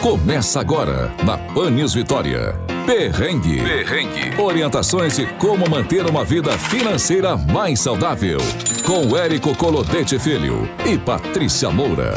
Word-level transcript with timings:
Começa 0.00 0.58
agora 0.60 1.14
na 1.26 1.36
Pan 1.52 1.70
News 1.72 1.92
Vitória. 1.92 2.54
Perrengue. 2.86 3.62
Perrengue. 3.62 4.40
Orientações 4.40 5.14
de 5.14 5.26
como 5.34 5.68
manter 5.68 6.06
uma 6.06 6.24
vida 6.24 6.56
financeira 6.56 7.36
mais 7.36 7.80
saudável. 7.80 8.38
Com 8.86 9.14
Érico 9.14 9.54
Colodete 9.54 10.18
Filho 10.18 10.66
e 10.90 10.98
Patrícia 10.98 11.68
Moura. 11.70 12.14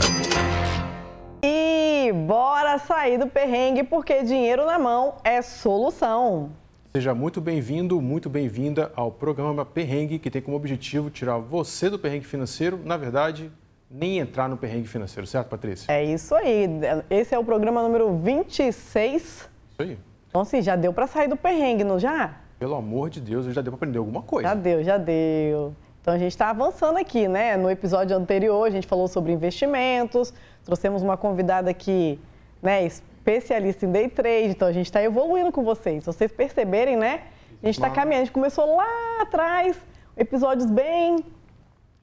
E 1.44 2.10
bora 2.26 2.80
sair 2.80 3.18
do 3.18 3.28
perrengue 3.28 3.84
porque 3.84 4.24
dinheiro 4.24 4.66
na 4.66 4.80
mão 4.80 5.16
é 5.22 5.42
solução. 5.42 6.52
Seja 6.96 7.14
muito 7.14 7.42
bem-vindo, 7.42 8.00
muito 8.00 8.30
bem-vinda 8.30 8.94
ao 8.96 9.12
programa 9.12 9.66
Perrengue, 9.66 10.20
que 10.20 10.32
tem 10.32 10.42
como 10.42 10.56
objetivo 10.56 11.10
tirar 11.10 11.38
você 11.38 11.90
do 11.90 12.00
perrengue 12.00 12.26
financeiro, 12.26 12.80
na 12.86 12.96
verdade, 12.96 13.52
nem 13.94 14.18
entrar 14.18 14.50
no 14.50 14.58
perrengue 14.58 14.88
financeiro, 14.88 15.28
certo, 15.28 15.50
Patrícia? 15.50 15.92
É 15.94 16.04
isso 16.04 16.34
aí. 16.34 16.68
Esse 17.12 17.36
é 17.36 17.40
o 17.40 17.44
programa 17.44 17.84
número 17.84 18.18
26. 18.18 19.24
Isso 19.24 19.50
aí. 19.78 20.00
Então, 20.28 20.42
assim, 20.42 20.64
já 20.64 20.76
deu 20.76 20.92
para 20.92 21.06
sair 21.06 21.28
do 21.28 21.38
perrengue, 21.38 21.84
não 21.84 22.00
já? 22.00 22.38
Pelo 22.58 22.74
amor 22.74 23.12
de 23.12 23.22
Deus, 23.22 23.46
já 23.46 23.62
deu 23.62 23.72
para 23.72 23.78
aprender 23.78 24.00
alguma 24.00 24.24
coisa. 24.24 24.50
Já 24.50 24.56
deu, 24.56 24.84
já 24.84 24.98
deu. 24.98 25.76
Então, 26.02 26.12
a 26.12 26.18
gente 26.18 26.32
está 26.32 26.50
avançando 26.50 26.98
aqui, 26.98 27.28
né? 27.28 27.56
No 27.56 27.70
episódio 27.70 28.18
anterior, 28.18 28.66
a 28.66 28.72
gente 28.72 28.88
falou 28.88 29.08
sobre 29.08 29.32
investimentos, 29.32 30.34
trouxemos 30.66 31.04
uma 31.04 31.16
convidada 31.16 31.70
aqui, 31.70 32.20
né, 32.64 32.84
especialista 32.84 33.86
em 33.86 33.92
day 33.92 34.10
trade, 34.10 34.48
então 34.48 34.68
a 34.68 34.72
gente 34.72 34.88
está 34.88 35.04
evoluindo 35.04 35.52
com 35.52 35.64
vocês. 35.64 36.04
Se 36.04 36.08
vocês 36.08 36.32
perceberem, 36.32 36.98
né? 36.98 37.22
A 37.62 37.68
gente 37.68 37.76
está 37.76 37.90
caminhando, 37.90 38.24
a 38.24 38.26
gente 38.26 38.34
começou 38.34 38.76
lá 38.76 39.22
atrás, 39.22 39.78
episódios 40.18 40.70
bem 40.70 41.24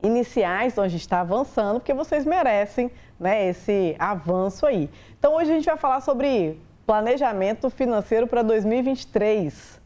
iniciais, 0.03 0.73
então 0.73 0.85
a 0.85 0.89
gente 0.89 1.03
está 1.03 1.21
avançando, 1.21 1.81
porque 1.81 1.95
vocês 1.95 2.25
merecem 2.25 2.91
né, 3.19 3.49
esse 3.49 3.95
avanço 3.99 4.67
aí. 4.67 4.89
Então 5.19 5.37
hoje 5.37 5.51
a 5.51 5.55
gente 5.55 5.67
vai 5.67 5.77
falar 5.77 6.01
sobre 6.01 6.59
planejamento 6.87 7.69
financeiro 7.71 8.27
para 8.27 8.43
2023. 8.43 9.81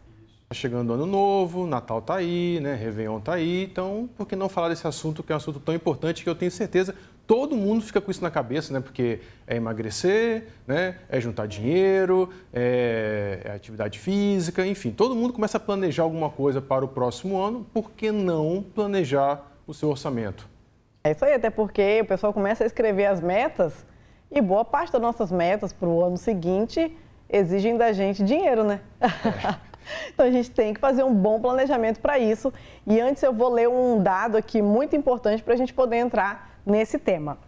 Tá 0.48 0.54
chegando 0.54 0.92
ano 0.92 1.06
novo, 1.06 1.66
Natal 1.66 2.00
tá 2.02 2.16
aí, 2.16 2.60
né? 2.60 2.74
Réveillon 2.74 3.18
tá 3.20 3.34
aí, 3.34 3.64
então 3.64 4.08
por 4.16 4.26
que 4.26 4.36
não 4.36 4.48
falar 4.48 4.68
desse 4.68 4.86
assunto 4.86 5.22
que 5.22 5.32
é 5.32 5.34
um 5.34 5.38
assunto 5.38 5.58
tão 5.58 5.74
importante 5.74 6.22
que 6.22 6.28
eu 6.28 6.34
tenho 6.34 6.50
certeza 6.50 6.94
todo 7.26 7.56
mundo 7.56 7.82
fica 7.82 8.00
com 8.00 8.10
isso 8.10 8.22
na 8.22 8.30
cabeça, 8.30 8.72
né? 8.72 8.80
Porque 8.80 9.20
é 9.46 9.56
emagrecer, 9.56 10.48
né? 10.66 10.98
É 11.08 11.20
juntar 11.20 11.46
dinheiro, 11.46 12.30
é, 12.52 13.40
é 13.44 13.50
atividade 13.52 13.98
física, 13.98 14.66
enfim, 14.66 14.90
todo 14.90 15.14
mundo 15.14 15.32
começa 15.32 15.56
a 15.56 15.60
planejar 15.60 16.02
alguma 16.02 16.30
coisa 16.30 16.60
para 16.60 16.84
o 16.84 16.88
próximo 16.88 17.40
ano, 17.40 17.66
por 17.72 17.90
que 17.92 18.10
não 18.12 18.64
planejar 18.74 19.53
o 19.66 19.74
seu 19.74 19.88
orçamento. 19.88 20.48
É 21.02 21.10
isso 21.10 21.24
aí, 21.24 21.34
até 21.34 21.50
porque 21.50 22.00
o 22.02 22.06
pessoal 22.06 22.32
começa 22.32 22.64
a 22.64 22.66
escrever 22.66 23.06
as 23.06 23.20
metas 23.20 23.84
e 24.30 24.40
boa 24.40 24.64
parte 24.64 24.92
das 24.92 25.00
nossas 25.00 25.30
metas 25.30 25.72
para 25.72 25.88
o 25.88 26.02
ano 26.02 26.16
seguinte 26.16 26.96
exigem 27.28 27.76
da 27.76 27.92
gente 27.92 28.22
dinheiro, 28.22 28.64
né? 28.64 28.80
É. 29.00 29.06
então 30.12 30.26
a 30.26 30.30
gente 30.30 30.50
tem 30.50 30.72
que 30.72 30.80
fazer 30.80 31.04
um 31.04 31.14
bom 31.14 31.40
planejamento 31.40 32.00
para 32.00 32.18
isso. 32.18 32.52
E 32.86 33.00
antes 33.00 33.22
eu 33.22 33.32
vou 33.32 33.50
ler 33.50 33.68
um 33.68 34.02
dado 34.02 34.36
aqui 34.36 34.62
muito 34.62 34.96
importante 34.96 35.42
para 35.42 35.54
a 35.54 35.56
gente 35.56 35.74
poder 35.74 35.96
entrar 35.96 36.58
nesse 36.64 36.98
tema. 36.98 37.38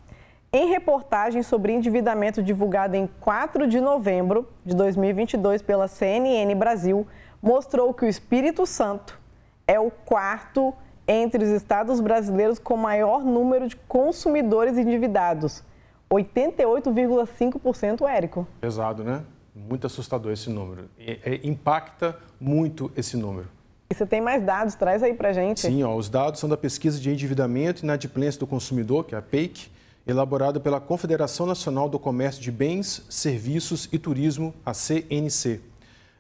Em 0.53 0.69
reportagem 0.69 1.43
sobre 1.43 1.73
endividamento 1.73 2.43
divulgada 2.43 2.97
em 2.97 3.07
4 3.21 3.67
de 3.67 3.81
novembro 3.81 4.49
de 4.65 4.75
2022 4.75 5.61
pela 5.61 5.89
CNN 5.89 6.55
Brasil, 6.55 7.07
mostrou 7.43 7.93
que 7.93 8.05
o 8.05 8.09
Espírito 8.09 8.65
Santo 8.65 9.19
é 9.67 9.79
o 9.79 9.91
quarto 9.91 10.73
entre 11.07 11.45
os 11.45 11.51
estados 11.51 12.01
brasileiros 12.01 12.59
com 12.59 12.77
maior 12.77 13.25
número 13.25 13.69
de 13.69 13.77
consumidores 13.77 14.77
endividados. 14.77 15.63
88,5% 16.11 18.09
Érico. 18.09 18.47
Pesado, 18.61 19.05
né? 19.05 19.23
Muito 19.55 19.87
assustador 19.87 20.33
esse 20.33 20.51
número. 20.51 20.89
É, 20.99 21.41
impacta 21.43 22.19
muito 22.41 22.91
esse 22.97 23.17
número. 23.17 23.49
E 23.89 23.95
você 23.95 24.05
tem 24.05 24.21
mais 24.21 24.43
dados, 24.43 24.75
traz 24.75 25.03
aí 25.03 25.15
para 25.15 25.33
gente. 25.33 25.61
Sim, 25.61 25.83
ó, 25.85 25.95
os 25.95 26.09
dados 26.09 26.41
são 26.41 26.49
da 26.49 26.57
pesquisa 26.57 26.99
de 27.01 27.11
endividamento 27.11 27.83
e 27.83 27.85
inadimplência 27.85 28.41
do 28.41 28.47
consumidor, 28.47 29.05
que 29.05 29.15
é 29.15 29.19
a 29.19 29.23
PEIC, 29.23 29.71
elaborada 30.07 30.61
pela 30.61 30.81
Confederação 30.81 31.47
Nacional 31.47 31.89
do 31.89 31.99
Comércio 31.99 32.43
de 32.43 32.51
Bens, 32.51 33.05
Serviços 33.09 33.89
e 33.93 33.99
Turismo, 33.99 34.53
a 34.65 34.75
CNC. 34.75 35.61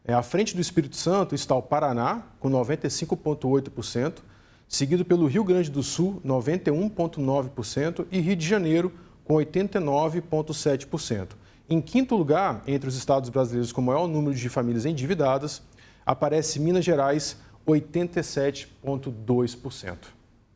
É, 0.04 0.14
à 0.14 0.22
frente 0.22 0.54
do 0.54 0.60
Espírito 0.60 0.96
Santo 0.96 1.34
está 1.34 1.54
o 1.54 1.62
Paraná, 1.62 2.22
com 2.38 2.48
95,8%, 2.48 4.18
seguido 4.68 5.04
pelo 5.04 5.26
Rio 5.26 5.44
Grande 5.44 5.70
do 5.70 5.82
Sul, 5.82 6.22
91,9%, 6.24 8.06
e 8.10 8.20
Rio 8.20 8.36
de 8.36 8.46
Janeiro, 8.46 8.92
com 9.24 9.34
89,7%. 9.34 11.30
Em 11.68 11.80
quinto 11.80 12.14
lugar, 12.14 12.62
entre 12.66 12.88
os 12.88 12.96
estados 12.96 13.28
brasileiros 13.28 13.72
com 13.72 13.82
maior 13.82 14.06
número 14.06 14.34
de 14.34 14.48
famílias 14.48 14.86
endividadas, 14.86 15.62
aparece 16.04 16.60
Minas 16.60 16.84
Gerais, 16.84 17.36
87,2%. 17.66 19.96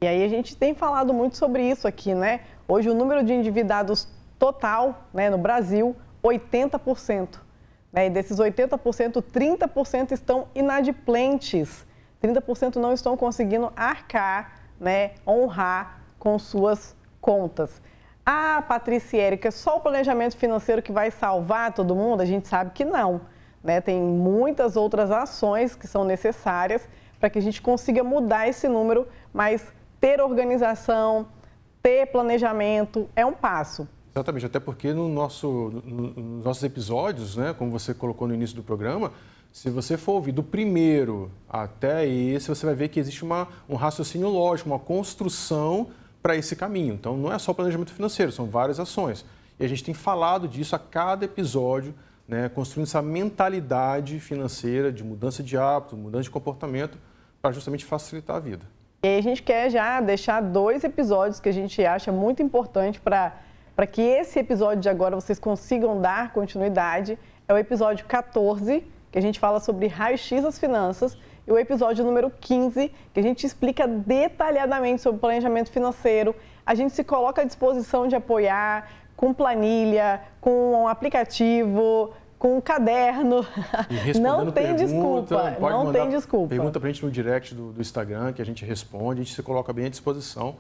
E 0.03 0.07
aí 0.07 0.25
a 0.25 0.29
gente 0.29 0.57
tem 0.57 0.75
falado 0.75 1.13
muito 1.13 1.37
sobre 1.37 1.69
isso 1.69 1.87
aqui, 1.87 2.15
né? 2.15 2.41
Hoje 2.67 2.89
o 2.89 2.95
número 2.95 3.25
de 3.25 3.33
endividados 3.33 4.09
total 4.39 5.09
né, 5.13 5.29
no 5.29 5.37
Brasil, 5.37 5.95
80%. 6.25 7.39
Né? 7.93 8.07
E 8.07 8.11
desses 8.11 8.39
80%, 8.39 9.23
30% 9.23 10.13
estão 10.13 10.47
inadimplentes. 10.55 11.85
30% 12.23 12.77
não 12.77 12.93
estão 12.93 13.17
conseguindo 13.17 13.73
arcar, 13.75 14.61
né, 14.79 15.13
honrar 15.27 16.03
com 16.19 16.39
suas 16.39 16.95
contas. 17.21 17.81
Ah, 18.25 18.63
Patrícia 18.67 19.21
Érica, 19.21 19.51
só 19.51 19.79
o 19.79 19.81
planejamento 19.81 20.37
financeiro 20.37 20.83
que 20.83 20.93
vai 20.93 21.11
salvar 21.11 21.73
todo 21.73 21.97
mundo? 21.97 22.21
A 22.21 22.27
gente 22.27 22.47
sabe 22.47 22.71
que 22.73 22.85
não. 22.85 23.23
Né? 23.63 23.81
Tem 23.81 24.01
muitas 24.01 24.77
outras 24.77 25.11
ações 25.11 25.75
que 25.75 25.87
são 25.87 26.05
necessárias 26.05 26.89
para 27.19 27.29
que 27.29 27.39
a 27.39 27.43
gente 27.43 27.61
consiga 27.61 28.03
mudar 28.03 28.49
esse 28.49 28.69
número, 28.69 29.07
mas 29.33 29.67
ter 30.01 30.21
organização, 30.21 31.29
ter 31.83 32.07
planejamento 32.07 33.09
é 33.15 33.25
um 33.25 33.33
passo. 33.33 33.87
Exatamente, 34.15 34.47
até 34.47 34.59
porque 34.59 34.93
no 34.93 35.09
nosso, 35.09 35.83
no, 35.85 36.09
nos 36.09 36.45
nossos 36.45 36.63
episódios, 36.65 37.37
né, 37.37 37.55
como 37.57 37.71
você 37.71 37.95
colocou 37.95 38.27
no 38.27 38.35
início 38.35 38.57
do 38.57 38.63
programa, 38.63 39.13
se 39.53 39.69
você 39.71 39.97
for 39.97 40.13
ouvir 40.13 40.33
do 40.33 40.43
primeiro 40.43 41.31
até 41.49 42.07
esse, 42.07 42.49
você 42.49 42.65
vai 42.65 42.75
ver 42.75 42.89
que 42.89 43.01
existe 43.01 43.25
uma, 43.25 43.49
um 43.69 43.75
raciocínio 43.75 44.29
lógico, 44.29 44.71
uma 44.71 44.79
construção 44.79 45.89
para 46.23 46.37
esse 46.37 46.55
caminho. 46.55 46.95
Então, 46.95 47.17
não 47.17 47.33
é 47.33 47.39
só 47.39 47.53
planejamento 47.53 47.93
financeiro, 47.93 48.31
são 48.31 48.47
várias 48.47 48.79
ações. 48.79 49.25
E 49.59 49.65
a 49.65 49.69
gente 49.69 49.83
tem 49.83 49.95
falado 49.95 50.47
disso 50.47 50.77
a 50.77 50.79
cada 50.79 51.25
episódio 51.25 51.95
né, 52.31 52.49
construindo 52.49 52.87
essa 52.87 53.03
mentalidade 53.03 54.21
financeira 54.21 54.93
de 54.93 55.03
mudança 55.03 55.43
de 55.43 55.57
hábito, 55.57 55.97
mudança 55.97 56.23
de 56.23 56.31
comportamento, 56.31 56.97
para 57.43 57.51
justamente 57.51 57.85
facilitar 57.85 58.37
a 58.37 58.39
vida. 58.41 58.65
E 59.03 59.09
aí 59.09 59.19
a 59.19 59.23
gente 59.23 59.43
quer 59.43 59.69
já 59.69 60.01
deixar 60.01 60.41
dois 60.41 60.85
episódios 60.85 61.41
que 61.41 61.49
a 61.49 61.53
gente 61.53 61.85
acha 61.85 62.13
muito 62.13 62.41
importante 62.41 63.01
para 63.01 63.35
que 63.91 64.01
esse 64.01 64.39
episódio 64.39 64.81
de 64.81 64.89
agora 64.89 65.17
vocês 65.17 65.41
consigam 65.41 66.01
dar 66.01 66.33
continuidade. 66.33 67.19
É 67.49 67.53
o 67.53 67.59
episódio 67.59 68.05
14, 68.07 68.85
que 69.11 69.19
a 69.19 69.23
gente 69.23 69.39
fala 69.39 69.61
sobre 69.61 69.87
raio-x 69.87 70.43
das 70.43 70.59
finanças, 70.59 71.17
e 71.47 71.53
o 71.53 71.59
episódio 71.59 72.05
número 72.05 72.31
15, 72.41 72.93
que 73.13 73.21
a 73.21 73.23
gente 73.23 73.45
explica 73.45 73.87
detalhadamente 73.87 75.03
sobre 75.03 75.21
planejamento 75.21 75.71
financeiro. 75.71 76.35
A 76.65 76.75
gente 76.75 76.95
se 76.95 77.03
coloca 77.03 77.43
à 77.43 77.45
disposição 77.45 78.07
de 78.07 78.15
apoiar 78.15 78.89
com 79.17 79.35
planilha, 79.35 80.23
com 80.41 80.73
um 80.73 80.89
aplicativo, 80.89 82.13
com 82.39 82.57
um 82.57 82.61
caderno. 82.61 83.45
Não 84.21 84.51
tem 84.51 84.75
desculpa. 84.75 85.57
Não 85.61 85.93
tem 85.93 86.09
desculpa. 86.09 86.49
Pergunta 86.49 86.81
para 86.81 86.89
a 86.89 86.93
gente 86.93 87.05
no 87.05 87.11
direct 87.11 87.55
do, 87.55 87.73
do, 87.73 87.81
Instagram, 87.81 88.33
que 88.33 88.41
a 88.41 88.47
gente 88.47 88.65
responde, 88.65 89.21
a 89.21 89.25
gente 89.25 89.35
se 89.35 89.43
coloca 89.43 89.73
bem 89.73 89.87
à 89.87 89.89
disposição. 89.91 90.57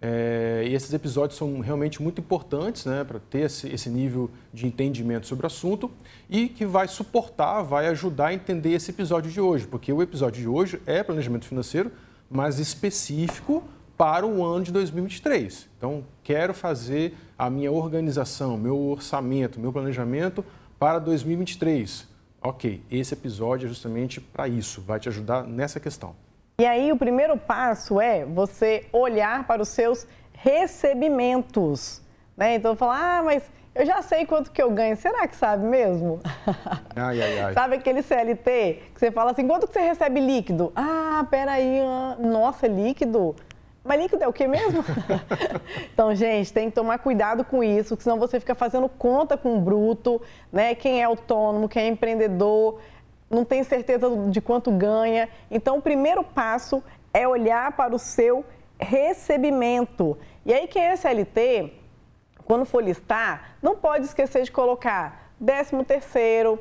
É, 0.00 0.62
e 0.66 0.74
esses 0.74 0.92
episódios 0.92 1.38
são 1.38 1.60
realmente 1.60 2.02
muito 2.02 2.20
importantes 2.20 2.84
né, 2.84 3.02
para 3.02 3.18
ter 3.18 3.40
esse, 3.40 3.66
esse, 3.68 3.88
nível 3.88 4.30
de 4.52 4.66
entendimento 4.66 5.26
sobre 5.26 5.44
o 5.44 5.48
assunto 5.48 5.90
e 6.28 6.48
que 6.48 6.66
vai 6.66 6.86
suportar, 6.86 7.62
vai 7.62 7.88
ajudar 7.88 8.26
a 8.26 8.34
entender 8.34 8.72
esse 8.72 8.90
episódio 8.90 9.30
de 9.30 9.40
hoje, 9.40 9.66
porque 9.66 9.90
o 9.90 10.02
episódio 10.02 10.42
de 10.42 10.48
hoje 10.48 10.80
é 10.84 11.02
planejamento 11.02 11.46
financeiro, 11.46 11.90
mas 12.30 12.58
específico 12.58 13.64
para 13.96 14.26
o 14.26 14.44
ano 14.44 14.64
de 14.64 14.72
2023. 14.72 15.66
Então, 15.78 16.04
quero 16.22 16.52
fazer 16.52 17.16
a 17.38 17.48
minha 17.48 17.72
organização, 17.72 18.58
meu 18.58 18.78
orçamento, 18.78 19.58
meu 19.58 19.72
planejamento 19.72 20.44
para 20.78 20.98
2023. 20.98 22.06
Ok, 22.42 22.82
esse 22.90 23.14
episódio 23.14 23.66
é 23.66 23.68
justamente 23.68 24.20
para 24.20 24.46
isso, 24.46 24.82
vai 24.82 25.00
te 25.00 25.08
ajudar 25.08 25.44
nessa 25.44 25.80
questão. 25.80 26.14
E 26.58 26.64
aí, 26.64 26.90
o 26.90 26.96
primeiro 26.96 27.36
passo 27.36 28.00
é 28.00 28.24
você 28.24 28.86
olhar 28.90 29.46
para 29.46 29.60
os 29.60 29.68
seus 29.68 30.06
recebimentos. 30.32 32.00
Né? 32.34 32.54
Então, 32.54 32.74
falar, 32.74 33.18
ah, 33.18 33.22
mas 33.22 33.42
eu 33.74 33.84
já 33.84 34.00
sei 34.00 34.24
quanto 34.24 34.50
que 34.50 34.62
eu 34.62 34.70
ganho. 34.70 34.96
Será 34.96 35.28
que 35.28 35.36
sabe 35.36 35.66
mesmo? 35.66 36.18
Ai, 36.96 37.20
ai, 37.20 37.38
ai. 37.40 37.52
Sabe 37.52 37.76
aquele 37.76 38.00
CLT 38.00 38.84
que 38.94 38.98
você 38.98 39.10
fala 39.10 39.32
assim, 39.32 39.46
quanto 39.46 39.66
que 39.66 39.74
você 39.74 39.80
recebe 39.80 40.18
líquido? 40.18 40.72
Ah, 40.74 41.26
peraí, 41.30 41.78
nossa, 42.20 42.64
é 42.64 42.70
líquido? 42.70 43.36
Mas 43.84 44.00
líquido 44.00 44.24
é 44.24 44.28
o 44.28 44.32
que 44.32 44.48
mesmo? 44.48 44.82
então, 45.92 46.14
gente, 46.14 46.50
tem 46.54 46.70
que 46.70 46.74
tomar 46.74 46.98
cuidado 47.00 47.44
com 47.44 47.62
isso, 47.62 47.96
senão 48.00 48.18
você 48.18 48.40
fica 48.40 48.54
fazendo 48.54 48.88
conta 48.88 49.36
com 49.36 49.58
o 49.58 49.60
bruto, 49.60 50.22
né? 50.50 50.74
Quem 50.74 51.02
é 51.02 51.04
autônomo, 51.04 51.68
quem 51.68 51.82
é 51.82 51.88
empreendedor, 51.88 52.80
não 53.30 53.44
tem 53.44 53.62
certeza 53.64 54.08
de 54.28 54.40
quanto 54.40 54.70
ganha. 54.70 55.28
Então, 55.50 55.78
o 55.78 55.82
primeiro 55.82 56.22
passo 56.22 56.82
é 57.12 57.26
olhar 57.26 57.72
para 57.72 57.94
o 57.94 57.98
seu 57.98 58.44
recebimento. 58.78 60.16
E 60.44 60.52
aí, 60.52 60.66
quem 60.66 60.82
é 60.82 60.96
CLT, 60.96 61.72
quando 62.44 62.64
for 62.64 62.82
listar, 62.82 63.56
não 63.60 63.76
pode 63.76 64.04
esquecer 64.04 64.42
de 64.44 64.52
colocar 64.52 65.32
13 65.44 65.84
terceiro, 65.84 66.58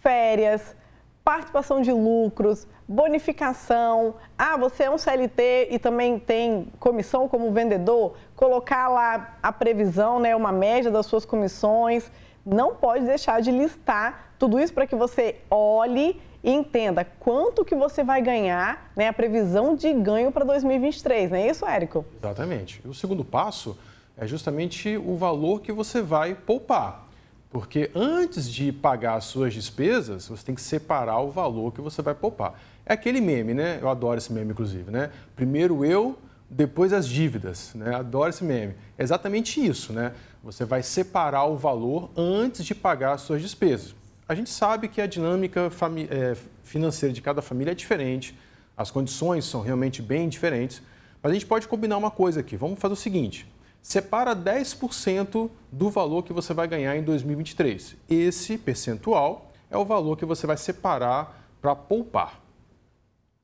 férias, 0.00 0.76
participação 1.24 1.80
de 1.80 1.90
lucros, 1.90 2.66
bonificação. 2.86 4.14
Ah, 4.36 4.56
você 4.56 4.84
é 4.84 4.90
um 4.90 4.98
CLT 4.98 5.68
e 5.70 5.78
também 5.78 6.18
tem 6.18 6.68
comissão 6.78 7.26
como 7.28 7.50
vendedor, 7.50 8.14
colocar 8.36 8.88
lá 8.88 9.36
a 9.42 9.50
previsão, 9.50 10.20
né, 10.20 10.36
uma 10.36 10.52
média 10.52 10.90
das 10.90 11.06
suas 11.06 11.24
comissões. 11.24 12.10
Não 12.44 12.74
pode 12.74 13.06
deixar 13.06 13.40
de 13.40 13.50
listar 13.50 14.33
tudo 14.44 14.60
isso 14.60 14.74
para 14.74 14.86
que 14.86 14.94
você 14.94 15.36
olhe 15.50 16.20
e 16.42 16.52
entenda 16.52 17.02
quanto 17.18 17.64
que 17.64 17.74
você 17.74 18.04
vai 18.04 18.20
ganhar, 18.20 18.92
né, 18.94 19.08
a 19.08 19.12
previsão 19.12 19.74
de 19.74 19.90
ganho 19.94 20.30
para 20.30 20.44
2023, 20.44 21.30
não 21.30 21.38
é 21.38 21.48
isso, 21.48 21.66
Érico? 21.66 22.04
Exatamente. 22.22 22.82
O 22.86 22.92
segundo 22.92 23.24
passo 23.24 23.74
é 24.18 24.26
justamente 24.26 24.98
o 24.98 25.16
valor 25.16 25.62
que 25.62 25.72
você 25.72 26.02
vai 26.02 26.34
poupar. 26.34 27.08
Porque 27.48 27.90
antes 27.94 28.52
de 28.52 28.70
pagar 28.70 29.14
as 29.14 29.24
suas 29.24 29.54
despesas, 29.54 30.28
você 30.28 30.44
tem 30.44 30.54
que 30.54 30.60
separar 30.60 31.20
o 31.20 31.30
valor 31.30 31.72
que 31.72 31.80
você 31.80 32.02
vai 32.02 32.14
poupar. 32.14 32.60
É 32.84 32.92
aquele 32.92 33.22
meme, 33.22 33.54
né? 33.54 33.78
Eu 33.80 33.88
adoro 33.88 34.18
esse 34.18 34.30
meme, 34.30 34.50
inclusive, 34.50 34.90
né? 34.90 35.10
Primeiro 35.34 35.86
eu, 35.86 36.18
depois 36.50 36.92
as 36.92 37.08
dívidas, 37.08 37.72
né? 37.74 37.94
Adoro 37.94 38.28
esse 38.28 38.44
meme. 38.44 38.74
É 38.98 39.02
exatamente 39.02 39.64
isso, 39.64 39.94
né? 39.94 40.12
Você 40.42 40.66
vai 40.66 40.82
separar 40.82 41.46
o 41.46 41.56
valor 41.56 42.10
antes 42.14 42.62
de 42.66 42.74
pagar 42.74 43.14
as 43.14 43.22
suas 43.22 43.40
despesas. 43.40 43.94
A 44.26 44.34
gente 44.34 44.48
sabe 44.48 44.88
que 44.88 45.02
a 45.02 45.06
dinâmica 45.06 45.70
é, 46.10 46.34
financeira 46.62 47.12
de 47.12 47.20
cada 47.20 47.42
família 47.42 47.72
é 47.72 47.74
diferente, 47.74 48.38
as 48.74 48.90
condições 48.90 49.44
são 49.44 49.60
realmente 49.60 50.00
bem 50.00 50.30
diferentes, 50.30 50.82
mas 51.22 51.30
a 51.30 51.34
gente 51.34 51.44
pode 51.44 51.68
combinar 51.68 51.98
uma 51.98 52.10
coisa 52.10 52.40
aqui. 52.40 52.56
Vamos 52.56 52.78
fazer 52.78 52.94
o 52.94 52.96
seguinte: 52.96 53.46
separa 53.82 54.34
10% 54.34 55.50
do 55.70 55.90
valor 55.90 56.22
que 56.22 56.32
você 56.32 56.54
vai 56.54 56.66
ganhar 56.66 56.96
em 56.96 57.02
2023. 57.02 57.96
Esse 58.08 58.56
percentual 58.56 59.52
é 59.70 59.76
o 59.76 59.84
valor 59.84 60.16
que 60.16 60.24
você 60.24 60.46
vai 60.46 60.56
separar 60.56 61.46
para 61.60 61.76
poupar. 61.76 62.40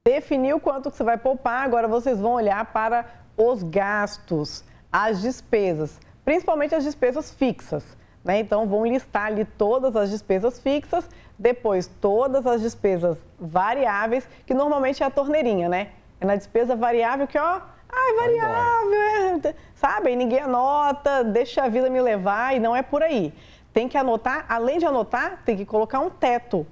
Definiu 0.07 0.59
quanto 0.59 0.91
que 0.91 0.97
você 0.97 1.05
vai 1.05 1.19
poupar, 1.19 1.63
agora 1.63 1.87
vocês 1.87 2.19
vão 2.19 2.33
olhar 2.33 2.73
para 2.73 3.05
os 3.37 3.63
gastos, 3.63 4.65
as 4.91 5.21
despesas, 5.21 6.01
principalmente 6.25 6.75
as 6.75 6.85
despesas 6.85 7.31
fixas. 7.31 7.85
Né? 8.25 8.41
Então, 8.41 8.67
vão 8.67 8.85
listar 8.85 9.27
ali 9.27 9.45
todas 9.45 9.97
as 9.97 10.11
despesas 10.11 10.61
fixas, 10.61 11.09
depois 11.39 11.87
todas 11.87 12.47
as 12.47 12.61
despesas 12.61 13.17
variáveis, 13.39 14.29
que 14.45 14.53
normalmente 14.53 15.03
é 15.03 15.07
a 15.07 15.11
torneirinha, 15.11 15.69
né? 15.69 15.89
É 16.21 16.27
na 16.27 16.37
despesa 16.37 16.77
variável 16.77 17.27
que, 17.27 17.39
ó, 17.39 17.61
ai, 17.91 18.15
variável, 18.17 19.51
é, 19.51 19.55
sabe? 19.75 20.15
ninguém 20.15 20.41
anota, 20.41 21.25
deixa 21.25 21.65
a 21.65 21.69
vida 21.69 21.89
me 21.89 22.01
levar 22.01 22.55
e 22.55 22.61
não 22.61 22.77
é 22.77 22.83
por 22.83 23.03
aí. 23.03 23.33
Tem 23.73 23.89
que 23.89 23.97
anotar, 23.97 24.45
além 24.49 24.79
de 24.79 24.85
anotar, 24.85 25.43
tem 25.45 25.57
que 25.57 25.65
colocar 25.65 26.01
um 26.01 26.11
teto. 26.11 26.67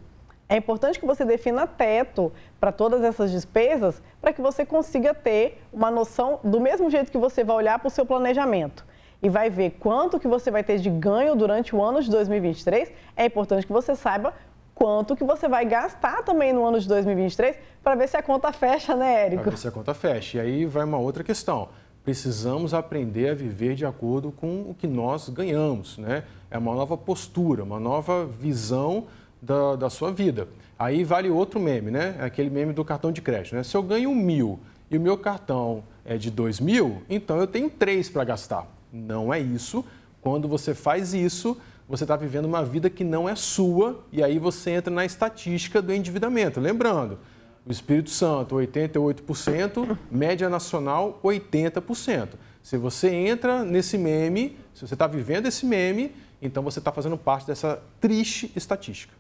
É 0.51 0.57
importante 0.57 0.99
que 0.99 1.07
você 1.07 1.25
defina 1.25 1.67
teto 1.67 2.31
para 2.61 2.73
todas 2.73 3.03
essas 3.03 3.31
despesas, 3.31 4.03
para 4.21 4.33
que 4.33 4.41
você 4.41 4.67
consiga 4.67 5.15
ter 5.15 5.63
uma 5.73 5.91
noção 5.91 6.41
do 6.45 6.61
mesmo 6.61 6.91
jeito 6.91 7.11
que 7.11 7.19
você 7.19 7.43
vai 7.43 7.57
olhar 7.57 7.79
para 7.79 7.89
o 7.89 7.91
seu 7.91 8.05
planejamento 8.05 8.85
e 9.23 9.29
vai 9.29 9.51
ver 9.51 9.77
quanto 9.79 10.19
que 10.19 10.29
você 10.29 10.51
vai 10.51 10.63
ter 10.63 10.79
de 10.79 10.91
ganho 10.91 11.35
durante 11.35 11.75
o 11.75 11.83
ano 11.83 12.01
de 12.03 12.11
2023, 12.11 12.91
é 13.17 13.27
importante 13.27 13.67
que 13.67 13.73
você 13.73 13.95
saiba 13.95 14.33
quanto 14.75 15.17
que 15.17 15.25
você 15.25 15.49
vai 15.49 15.65
gastar 15.65 16.23
também 16.23 16.53
no 16.53 16.65
ano 16.65 16.79
de 16.79 16.87
2023 16.87 17.57
para 17.83 17.97
ver 17.97 18.09
se 18.09 18.17
a 18.17 18.23
conta 18.23 18.53
fecha, 18.53 18.95
né, 18.95 19.27
Érico? 19.27 19.43
Para 19.43 19.51
ver 19.51 19.59
se 19.59 19.67
a 19.67 19.73
conta 19.73 19.93
fecha. 19.93 20.39
E 20.39 20.41
aí 20.41 20.65
vai 20.65 20.85
uma 20.85 20.99
outra 20.99 21.25
questão. 21.25 21.69
Precisamos 22.05 22.73
aprender 22.73 23.31
a 23.31 23.35
viver 23.35 23.75
de 23.75 23.85
acordo 23.85 24.31
com 24.31 24.63
o 24.71 24.75
que 24.79 24.87
nós 24.87 25.29
ganhamos, 25.29 25.99
né? 25.99 26.23
É 26.49 26.57
uma 26.57 26.75
nova 26.75 26.97
postura, 26.97 27.65
uma 27.65 27.81
nova 27.81 28.25
visão 28.25 29.09
da, 29.43 29.75
da 29.75 29.91
sua 29.91 30.13
vida. 30.13 30.49
Aí 30.79 31.03
vale 31.03 31.29
outro 31.29 31.59
meme, 31.59 31.91
né? 31.91 32.17
É 32.21 32.25
aquele 32.25 32.49
meme 32.49 32.73
do 32.73 32.85
cartão 32.85 33.11
de 33.11 33.21
crédito, 33.21 33.57
né? 33.57 33.65
Se 33.65 33.77
eu 33.77 33.83
ganho 33.83 34.15
mil 34.15 34.61
e 34.89 34.97
o 34.97 35.01
meu 35.01 35.19
cartão 35.19 35.83
é 36.05 36.17
de 36.17 36.31
dois 36.31 36.61
mil, 36.61 37.03
então 37.11 37.37
eu 37.37 37.49
tenho 37.49 37.69
três 37.69 38.09
para 38.09 38.25
gastar. 38.25 38.78
Não 38.93 39.33
é 39.33 39.39
isso. 39.39 39.85
Quando 40.21 40.49
você 40.49 40.75
faz 40.75 41.15
isso, 41.15 41.57
você 41.89 42.05
está 42.05 42.17
vivendo 42.17 42.45
uma 42.45 42.65
vida 42.65 42.91
que 42.91 43.05
não 43.05 43.29
é 43.29 43.35
sua 43.35 44.05
e 44.13 44.23
aí 44.23 44.39
você 44.39 44.71
entra 44.73 44.93
na 44.93 45.05
estatística 45.05 45.81
do 45.81 45.93
endividamento. 45.93 46.61
Lembrando, 46.61 47.19
o 47.65 47.73
Espírito 47.73 48.11
Santo, 48.11 48.57
88%, 48.57 49.99
média 50.11 50.49
nacional, 50.49 51.21
80%. 51.23 52.31
Se 52.63 52.77
você 52.77 53.09
entra 53.11 53.65
nesse 53.65 53.97
meme, 53.97 54.59
se 54.75 54.87
você 54.87 54.95
está 54.95 55.07
vivendo 55.07 55.47
esse 55.47 55.65
meme, 55.65 56.15
então 56.41 56.63
você 56.63 56.79
está 56.79 56.93
fazendo 56.93 57.17
parte 57.17 57.47
dessa 57.47 57.83
triste 58.01 58.53
estatística. 58.55 59.15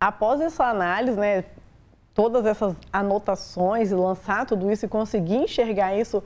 Após 0.00 0.40
essa 0.40 0.64
análise, 0.64 1.18
né, 1.18 1.44
todas 2.14 2.44
essas 2.46 2.74
anotações 2.92 3.90
e 3.90 3.94
lançar 3.94 4.46
tudo 4.46 4.70
isso 4.70 4.84
e 4.84 4.88
conseguir 4.88 5.36
enxergar 5.36 5.96
isso 5.96 6.22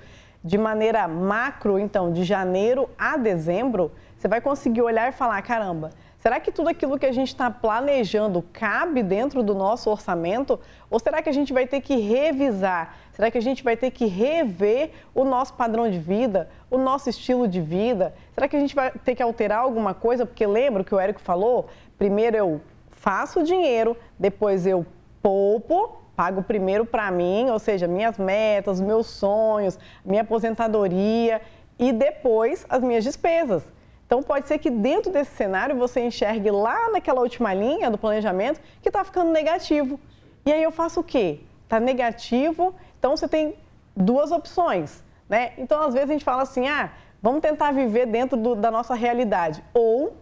de 0.46 0.56
maneira 0.56 1.08
macro, 1.08 1.76
então, 1.76 2.12
de 2.12 2.22
janeiro 2.22 2.88
a 2.96 3.16
dezembro, 3.16 3.90
você 4.16 4.28
vai 4.28 4.40
conseguir 4.40 4.80
olhar 4.80 5.08
e 5.08 5.12
falar: 5.12 5.42
caramba, 5.42 5.90
será 6.18 6.38
que 6.38 6.52
tudo 6.52 6.68
aquilo 6.68 6.96
que 7.00 7.04
a 7.04 7.10
gente 7.10 7.28
está 7.28 7.50
planejando 7.50 8.40
cabe 8.52 9.02
dentro 9.02 9.42
do 9.42 9.56
nosso 9.56 9.90
orçamento? 9.90 10.60
Ou 10.88 11.00
será 11.00 11.20
que 11.20 11.28
a 11.28 11.32
gente 11.32 11.52
vai 11.52 11.66
ter 11.66 11.80
que 11.80 11.96
revisar? 11.96 12.96
Será 13.12 13.28
que 13.28 13.36
a 13.36 13.42
gente 13.42 13.64
vai 13.64 13.76
ter 13.76 13.90
que 13.90 14.06
rever 14.06 14.92
o 15.12 15.24
nosso 15.24 15.52
padrão 15.54 15.90
de 15.90 15.98
vida, 15.98 16.48
o 16.70 16.78
nosso 16.78 17.10
estilo 17.10 17.48
de 17.48 17.60
vida? 17.60 18.14
Será 18.32 18.46
que 18.46 18.54
a 18.54 18.60
gente 18.60 18.74
vai 18.74 18.92
ter 18.92 19.16
que 19.16 19.22
alterar 19.24 19.58
alguma 19.58 19.94
coisa? 19.94 20.24
Porque 20.24 20.46
lembra 20.46 20.84
que 20.84 20.94
o 20.94 21.00
Érico 21.00 21.20
falou? 21.20 21.66
Primeiro 21.98 22.36
eu 22.36 22.60
faço 22.92 23.40
o 23.40 23.42
dinheiro, 23.42 23.96
depois 24.16 24.64
eu 24.64 24.86
poupo 25.20 26.05
pago 26.16 26.42
primeiro 26.42 26.86
para 26.86 27.10
mim, 27.10 27.50
ou 27.50 27.58
seja, 27.58 27.86
minhas 27.86 28.16
metas, 28.16 28.80
meus 28.80 29.06
sonhos, 29.06 29.78
minha 30.04 30.22
aposentadoria 30.22 31.42
e 31.78 31.92
depois 31.92 32.64
as 32.68 32.82
minhas 32.82 33.04
despesas. 33.04 33.62
Então 34.06 34.22
pode 34.22 34.46
ser 34.46 34.58
que 34.58 34.70
dentro 34.70 35.12
desse 35.12 35.32
cenário 35.32 35.76
você 35.76 36.00
enxergue 36.00 36.50
lá 36.50 36.90
naquela 36.90 37.20
última 37.20 37.52
linha 37.52 37.90
do 37.90 37.98
planejamento 37.98 38.60
que 38.80 38.88
está 38.88 39.04
ficando 39.04 39.30
negativo. 39.30 40.00
E 40.46 40.52
aí 40.52 40.62
eu 40.62 40.70
faço 40.70 41.00
o 41.00 41.04
quê? 41.04 41.40
Está 41.64 41.78
negativo, 41.78 42.74
então 42.98 43.16
você 43.16 43.28
tem 43.28 43.56
duas 43.94 44.30
opções. 44.30 45.04
Né? 45.28 45.52
Então 45.58 45.82
às 45.82 45.92
vezes 45.92 46.08
a 46.08 46.12
gente 46.12 46.24
fala 46.24 46.42
assim, 46.42 46.68
ah, 46.68 46.92
vamos 47.20 47.40
tentar 47.40 47.72
viver 47.72 48.06
dentro 48.06 48.36
do, 48.36 48.54
da 48.54 48.70
nossa 48.70 48.94
realidade. 48.94 49.62
Ou 49.74 50.16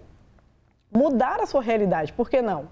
mudar 0.90 1.40
a 1.40 1.46
sua 1.46 1.62
realidade, 1.62 2.12
por 2.12 2.30
que 2.30 2.40
não? 2.40 2.68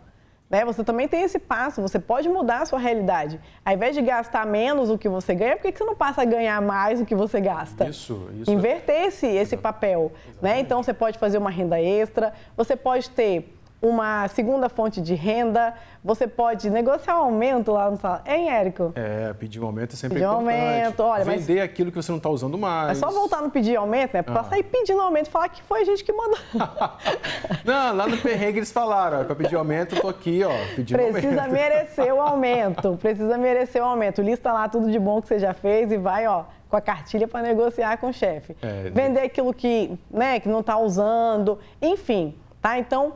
Né? 0.53 0.67
Você 0.67 0.85
também 0.85 1.09
tem 1.09 1.23
esse 1.23 1.39
passo, 1.39 1.81
você 1.81 1.99
pode 1.99 2.29
mudar 2.29 2.61
a 2.61 2.67
sua 2.67 2.79
realidade. 2.79 3.41
Ao 3.65 3.73
invés 3.73 3.95
de 3.95 4.03
gastar 4.03 4.47
menos 4.47 4.91
o 4.91 4.99
que 4.99 5.09
você 5.09 5.35
ganha, 5.35 5.57
por 5.57 5.73
que 5.73 5.79
você 5.79 5.85
não 5.85 5.97
passa 5.97 6.21
a 6.21 6.25
ganhar 6.27 6.61
mais 6.61 7.01
o 7.01 7.07
que 7.07 7.15
você 7.15 7.41
gasta? 7.41 7.89
Isso, 7.89 8.29
isso. 8.39 8.51
Inverter 8.51 9.07
esse, 9.07 9.27
esse 9.27 9.57
papel. 9.57 10.13
Né? 10.43 10.61
Então, 10.61 10.83
você 10.83 10.93
pode 10.93 11.19
fazer 11.19 11.39
uma 11.39 11.49
renda 11.49 11.81
extra, 11.81 12.35
você 12.55 12.77
pode 12.77 13.09
ter 13.09 13.57
uma 13.83 14.29
segunda 14.29 14.69
fonte 14.69 15.01
de 15.01 15.15
renda, 15.15 15.75
você 16.05 16.29
pode 16.29 16.71
negociar 16.71 17.21
um 17.21 17.25
aumento 17.25 17.73
lá 17.73 17.91
no 17.91 17.97
salário. 17.97 18.25
Hein, 18.33 18.49
Érico? 18.49 18.93
É, 18.95 19.33
pedir 19.33 19.61
um 19.61 19.67
aumento 19.67 19.95
é 19.95 19.97
sempre 19.97 20.21
pedir 20.21 20.27
importante. 20.27 20.55
aumento, 20.55 21.01
olha, 21.03 21.25
Vender 21.25 21.55
mas... 21.57 21.65
aquilo 21.65 21.91
que 21.91 21.97
você 21.97 22.13
não 22.13 22.19
está 22.19 22.29
usando 22.29 22.57
mais. 22.57 22.93
É 22.93 22.95
só 22.95 23.11
voltar 23.11 23.43
no 23.43 23.51
pedir 23.51 23.75
aumento, 23.75 24.15
né? 24.15 24.23
Pra 24.23 24.41
ah. 24.41 24.45
sair 24.45 24.63
pedindo 24.63 25.01
aumento 25.01 25.27
e 25.27 25.31
falar 25.31 25.49
que 25.49 25.63
foi 25.65 25.83
a 25.83 25.85
gente 25.85 26.05
que 26.05 26.13
mandou. 26.13 26.39
não, 27.65 27.97
lá 27.97 28.07
no 28.07 28.17
perrengue 28.19 28.61
eles 28.61 28.71
falaram, 28.71 29.25
para 29.25 29.35
pedir 29.35 29.57
aumento, 29.57 30.01
tô 30.01 30.09
aqui, 30.09 30.45
ó, 30.45 30.53
pedindo 30.77 30.97
Precisa 30.99 31.43
aumento. 31.43 31.51
merecer 31.53 32.15
o 32.15 32.21
aumento, 32.21 32.97
precisa 33.01 33.37
merecer 33.37 33.83
o 33.83 33.85
aumento. 33.85 34.23
Lista 34.23 34.53
lá 34.53 34.69
tudo 34.69 34.93
de 34.93 34.99
bom 34.99 35.21
que 35.21 35.27
você 35.27 35.41
já 35.41 35.53
fez 35.53 35.91
e 35.91 35.99
vai, 35.99 36.25
ó, 36.29 36.45
com 36.69 36.77
a 36.77 36.81
cartilha 36.81 37.27
para 37.27 37.43
negociar 37.43 37.97
com 37.99 38.11
o 38.11 38.13
chefe. 38.13 38.57
É, 38.63 38.91
Vender 38.91 39.23
aquilo 39.23 39.53
que, 39.53 39.99
né, 40.09 40.39
que 40.39 40.49
não 40.49 40.61
está 40.61 40.79
usando, 40.79 41.59
enfim, 41.81 42.35
tá? 42.61 42.79
Então, 42.79 43.15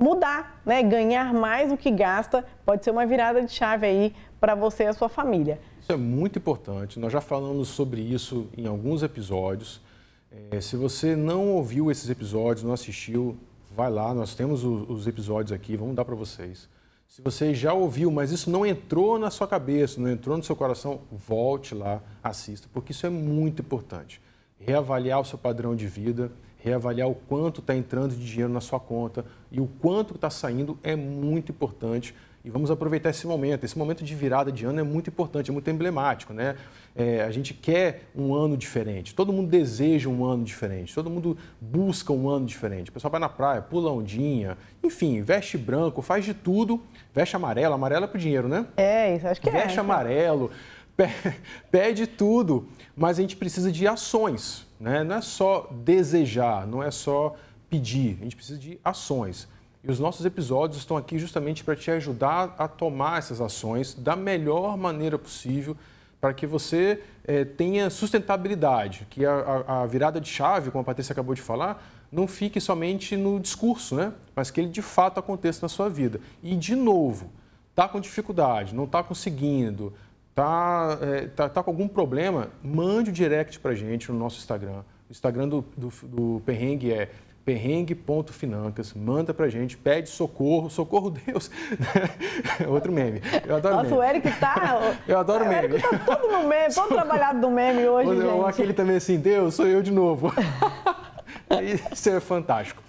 mudar, 0.00 0.60
né? 0.64 0.82
Ganhar 0.82 1.32
mais 1.34 1.70
do 1.70 1.76
que 1.76 1.90
gasta 1.90 2.44
pode 2.64 2.82
ser 2.82 2.90
uma 2.90 3.06
virada 3.06 3.42
de 3.42 3.52
chave 3.52 3.86
aí 3.86 4.14
para 4.40 4.54
você 4.54 4.84
e 4.84 4.86
a 4.86 4.92
sua 4.94 5.08
família. 5.08 5.60
Isso 5.80 5.92
é 5.92 5.96
muito 5.96 6.38
importante. 6.38 6.98
Nós 6.98 7.12
já 7.12 7.20
falamos 7.20 7.68
sobre 7.68 8.00
isso 8.00 8.48
em 8.56 8.66
alguns 8.66 9.02
episódios. 9.02 9.80
É, 10.50 10.60
se 10.60 10.76
você 10.76 11.14
não 11.14 11.48
ouviu 11.48 11.90
esses 11.90 12.08
episódios, 12.08 12.64
não 12.64 12.72
assistiu, 12.72 13.36
vai 13.76 13.90
lá. 13.90 14.14
Nós 14.14 14.34
temos 14.34 14.64
os, 14.64 14.88
os 14.88 15.06
episódios 15.06 15.52
aqui, 15.52 15.76
vamos 15.76 15.94
dar 15.94 16.04
para 16.04 16.14
vocês. 16.14 16.68
Se 17.06 17.20
você 17.20 17.52
já 17.52 17.74
ouviu, 17.74 18.08
mas 18.10 18.30
isso 18.30 18.48
não 18.48 18.64
entrou 18.64 19.18
na 19.18 19.30
sua 19.30 19.48
cabeça, 19.48 20.00
não 20.00 20.08
entrou 20.08 20.36
no 20.36 20.44
seu 20.44 20.54
coração, 20.54 21.00
volte 21.10 21.74
lá, 21.74 22.00
assista, 22.22 22.68
porque 22.72 22.92
isso 22.92 23.04
é 23.04 23.10
muito 23.10 23.62
importante. 23.62 24.22
Reavaliar 24.60 25.20
o 25.20 25.24
seu 25.24 25.36
padrão 25.36 25.74
de 25.74 25.88
vida, 25.88 26.30
reavaliar 26.62 27.08
o 27.08 27.14
quanto 27.14 27.60
está 27.60 27.74
entrando 27.74 28.14
de 28.14 28.24
dinheiro 28.24 28.52
na 28.52 28.60
sua 28.60 28.78
conta 28.78 29.24
e 29.50 29.60
o 29.60 29.66
quanto 29.66 30.14
está 30.14 30.30
saindo 30.30 30.78
é 30.82 30.94
muito 30.94 31.50
importante. 31.50 32.14
E 32.42 32.48
vamos 32.48 32.70
aproveitar 32.70 33.10
esse 33.10 33.26
momento. 33.26 33.64
Esse 33.64 33.76
momento 33.76 34.02
de 34.02 34.14
virada 34.14 34.50
de 34.50 34.64
ano 34.64 34.80
é 34.80 34.82
muito 34.82 35.10
importante, 35.10 35.50
é 35.50 35.52
muito 35.52 35.68
emblemático, 35.68 36.32
né? 36.32 36.56
É, 36.96 37.22
a 37.22 37.30
gente 37.30 37.52
quer 37.52 38.04
um 38.16 38.34
ano 38.34 38.56
diferente. 38.56 39.14
Todo 39.14 39.30
mundo 39.30 39.50
deseja 39.50 40.08
um 40.08 40.24
ano 40.24 40.42
diferente. 40.42 40.94
Todo 40.94 41.10
mundo 41.10 41.36
busca 41.60 42.14
um 42.14 42.30
ano 42.30 42.46
diferente. 42.46 42.88
O 42.88 42.92
pessoal 42.94 43.10
vai 43.10 43.20
na 43.20 43.28
praia, 43.28 43.60
pula 43.60 43.92
ondinha, 43.92 44.56
enfim, 44.82 45.20
veste 45.20 45.58
branco, 45.58 46.00
faz 46.00 46.24
de 46.24 46.32
tudo. 46.32 46.80
Veste 47.14 47.36
amarelo, 47.36 47.74
amarelo 47.74 48.04
é 48.04 48.08
pro 48.08 48.18
dinheiro, 48.18 48.48
né? 48.48 48.64
É, 48.74 49.16
isso 49.16 49.28
acho 49.28 49.40
que 49.40 49.50
veste 49.50 49.62
é. 49.62 49.66
Veste 49.66 49.80
amarelo, 49.80 50.50
pede 51.70 52.06
tudo. 52.06 52.68
Mas 52.96 53.18
a 53.18 53.22
gente 53.22 53.36
precisa 53.36 53.70
de 53.70 53.86
ações, 53.86 54.66
né? 54.80 55.04
Não 55.04 55.16
é 55.16 55.20
só 55.20 55.68
desejar, 55.70 56.66
não 56.66 56.82
é 56.82 56.90
só 56.90 57.36
pedir. 57.68 58.16
A 58.20 58.24
gente 58.24 58.34
precisa 58.34 58.58
de 58.58 58.80
ações. 58.82 59.46
E 59.84 59.90
os 59.90 60.00
nossos 60.00 60.26
episódios 60.26 60.78
estão 60.78 60.96
aqui 60.96 61.18
justamente 61.18 61.62
para 61.62 61.76
te 61.76 61.90
ajudar 61.90 62.54
a 62.58 62.66
tomar 62.66 63.18
essas 63.18 63.40
ações 63.40 63.94
da 63.94 64.16
melhor 64.16 64.76
maneira 64.76 65.18
possível 65.18 65.76
para 66.20 66.34
que 66.34 66.46
você 66.46 67.02
é, 67.24 67.44
tenha 67.44 67.88
sustentabilidade, 67.88 69.06
que 69.08 69.24
a, 69.24 69.32
a, 69.32 69.82
a, 69.82 69.86
virada 69.86 70.20
de 70.20 70.28
chave, 70.28 70.70
como 70.70 70.82
a 70.82 70.84
Patrícia 70.84 71.12
acabou 71.12 71.34
de 71.34 71.40
falar, 71.40 71.82
não 72.12 72.26
fique 72.26 72.60
somente 72.60 73.16
no 73.16 73.40
discurso, 73.40 73.94
né? 73.94 74.12
mas 74.36 74.50
que 74.50 74.60
ele 74.60 74.68
de 74.68 74.82
fato 74.82 75.18
aconteça 75.18 75.60
na 75.62 75.68
sua 75.68 75.88
vida. 75.88 76.20
E, 76.42 76.54
de 76.56 76.74
novo, 76.74 77.30
está 77.70 77.88
com 77.88 78.00
dificuldade, 78.00 78.74
não 78.74 78.84
está 78.84 79.02
conseguindo, 79.02 79.94
está 80.40 80.98
é, 81.02 81.26
tá, 81.28 81.48
tá 81.48 81.62
com 81.62 81.70
algum 81.70 81.86
problema, 81.86 82.48
mande 82.62 83.10
o 83.10 83.12
direct 83.12 83.60
para 83.60 83.74
gente 83.74 84.10
no 84.10 84.18
nosso 84.18 84.38
Instagram. 84.38 84.82
O 85.08 85.12
Instagram 85.12 85.48
do, 85.48 85.64
do, 85.76 85.92
do 86.02 86.42
Perrengue 86.46 86.92
é 86.92 87.10
perrengue.financas, 87.44 88.94
manda 88.94 89.34
pra 89.34 89.48
gente, 89.48 89.76
pede 89.76 90.08
socorro, 90.08 90.70
socorro 90.70 91.10
Deus. 91.26 91.50
Outro 92.68 92.92
meme. 92.92 93.20
Eu 93.46 93.56
adoro 93.56 93.76
Nossa, 93.76 93.88
meme. 93.88 93.98
o 93.98 94.02
Eric 94.02 94.30
tá. 94.38 94.96
eu 95.06 95.18
adoro 95.18 95.44
o 95.44 95.48
meme. 95.48 95.74
Eric 95.74 95.88
tá 95.88 95.98
todo 95.98 96.32
no 96.32 96.48
meme, 96.48 96.74
todo 96.74 96.88
trabalhado 96.88 97.40
no 97.40 97.50
meme 97.50 97.88
hoje. 97.88 98.08
Ou, 98.08 98.42
gente. 98.42 98.48
aquele 98.48 98.72
também 98.72 98.96
assim, 98.96 99.18
Deus, 99.18 99.54
sou 99.54 99.66
eu 99.66 99.82
de 99.82 99.90
novo. 99.90 100.32
Isso 101.92 102.08
é 102.08 102.20
fantástico. 102.20 102.82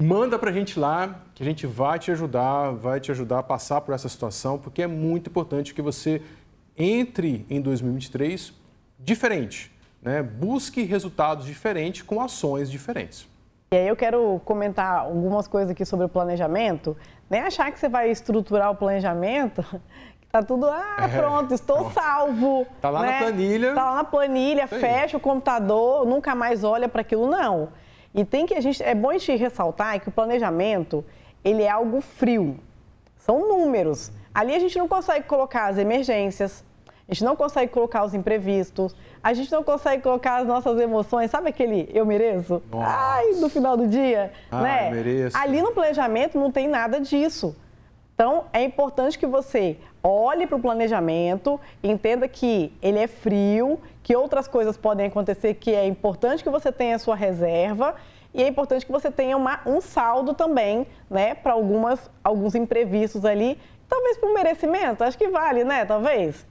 Manda 0.00 0.38
pra 0.38 0.52
gente 0.52 0.78
lá, 0.78 1.22
que 1.34 1.42
a 1.42 1.46
gente 1.46 1.66
vai 1.66 1.98
te 1.98 2.12
ajudar, 2.12 2.70
vai 2.70 3.00
te 3.00 3.10
ajudar 3.10 3.40
a 3.40 3.42
passar 3.42 3.80
por 3.80 3.92
essa 3.92 4.08
situação, 4.08 4.56
porque 4.56 4.80
é 4.80 4.86
muito 4.86 5.28
importante 5.28 5.74
que 5.74 5.82
você 5.82 6.22
entre 6.78 7.44
em 7.50 7.60
2023 7.60 8.54
diferente. 8.98 9.72
Né? 10.00 10.22
Busque 10.22 10.82
resultados 10.82 11.44
diferentes 11.44 12.02
com 12.02 12.20
ações 12.20 12.70
diferentes. 12.70 13.28
E 13.70 13.76
aí 13.76 13.88
eu 13.88 13.96
quero 13.96 14.40
comentar 14.44 15.00
algumas 15.00 15.46
coisas 15.46 15.70
aqui 15.70 15.84
sobre 15.84 16.06
o 16.06 16.08
planejamento. 16.08 16.96
Nem 17.28 17.40
achar 17.40 17.70
que 17.70 17.78
você 17.78 17.88
vai 17.88 18.10
estruturar 18.10 18.70
o 18.70 18.74
planejamento, 18.74 19.62
que 20.20 20.28
tá 20.28 20.42
tudo, 20.42 20.66
ah, 20.66 20.96
é, 21.00 21.08
pronto, 21.08 21.52
estou 21.52 21.76
pronto. 21.76 21.92
salvo. 21.92 22.66
Tá 22.80 22.88
lá 22.88 23.02
né? 23.02 23.10
na 23.10 23.18
planilha. 23.18 23.74
Tá 23.74 23.84
lá 23.84 23.94
na 23.96 24.04
planilha, 24.04 24.66
fecha 24.66 25.16
o 25.16 25.20
computador, 25.20 26.06
nunca 26.06 26.34
mais 26.34 26.64
olha 26.64 26.88
para 26.88 27.02
aquilo, 27.02 27.28
não. 27.28 27.68
E 28.14 28.24
tem 28.24 28.46
que 28.46 28.54
a 28.54 28.60
gente, 28.60 28.82
é 28.82 28.94
bom 28.94 29.10
a 29.10 29.18
gente 29.18 29.36
ressaltar 29.36 30.00
que 30.00 30.08
o 30.08 30.12
planejamento, 30.12 31.04
ele 31.44 31.62
é 31.62 31.68
algo 31.68 32.00
frio. 32.00 32.58
São 33.18 33.46
números. 33.46 34.10
Ali 34.32 34.54
a 34.54 34.58
gente 34.58 34.78
não 34.78 34.88
consegue 34.88 35.26
colocar 35.26 35.66
as 35.66 35.76
emergências, 35.76 36.64
a 37.08 37.14
gente 37.14 37.24
não 37.24 37.34
consegue 37.34 37.72
colocar 37.72 38.04
os 38.04 38.12
imprevistos, 38.12 38.94
a 39.22 39.32
gente 39.32 39.50
não 39.50 39.64
consegue 39.64 40.02
colocar 40.02 40.42
as 40.42 40.46
nossas 40.46 40.78
emoções, 40.78 41.30
sabe 41.30 41.48
aquele 41.48 41.88
eu 41.94 42.04
mereço? 42.04 42.62
Nossa. 42.70 42.86
Ai, 42.86 43.30
no 43.40 43.48
final 43.48 43.78
do 43.78 43.86
dia, 43.86 44.30
ah, 44.50 44.60
né? 44.60 44.90
Mereço. 44.90 45.36
Ali 45.36 45.62
no 45.62 45.72
planejamento 45.72 46.38
não 46.38 46.52
tem 46.52 46.68
nada 46.68 47.00
disso. 47.00 47.56
Então, 48.14 48.44
é 48.52 48.62
importante 48.62 49.18
que 49.18 49.26
você 49.26 49.78
olhe 50.02 50.46
para 50.46 50.56
o 50.56 50.60
planejamento, 50.60 51.58
entenda 51.82 52.28
que 52.28 52.72
ele 52.82 52.98
é 52.98 53.06
frio, 53.06 53.80
que 54.02 54.14
outras 54.14 54.46
coisas 54.46 54.76
podem 54.76 55.06
acontecer, 55.06 55.54
que 55.54 55.74
é 55.74 55.86
importante 55.86 56.42
que 56.42 56.50
você 56.50 56.70
tenha 56.70 56.96
a 56.96 56.98
sua 56.98 57.16
reserva 57.16 57.94
e 58.34 58.42
é 58.42 58.48
importante 58.48 58.84
que 58.84 58.92
você 58.92 59.10
tenha 59.10 59.36
uma, 59.36 59.60
um 59.64 59.80
saldo 59.80 60.34
também, 60.34 60.86
né, 61.08 61.34
para 61.34 61.52
algumas 61.52 62.10
alguns 62.22 62.54
imprevistos 62.54 63.24
ali, 63.24 63.58
talvez 63.88 64.18
para 64.18 64.28
o 64.28 64.34
merecimento, 64.34 65.02
acho 65.04 65.16
que 65.16 65.28
vale, 65.28 65.64
né, 65.64 65.86
talvez. 65.86 66.46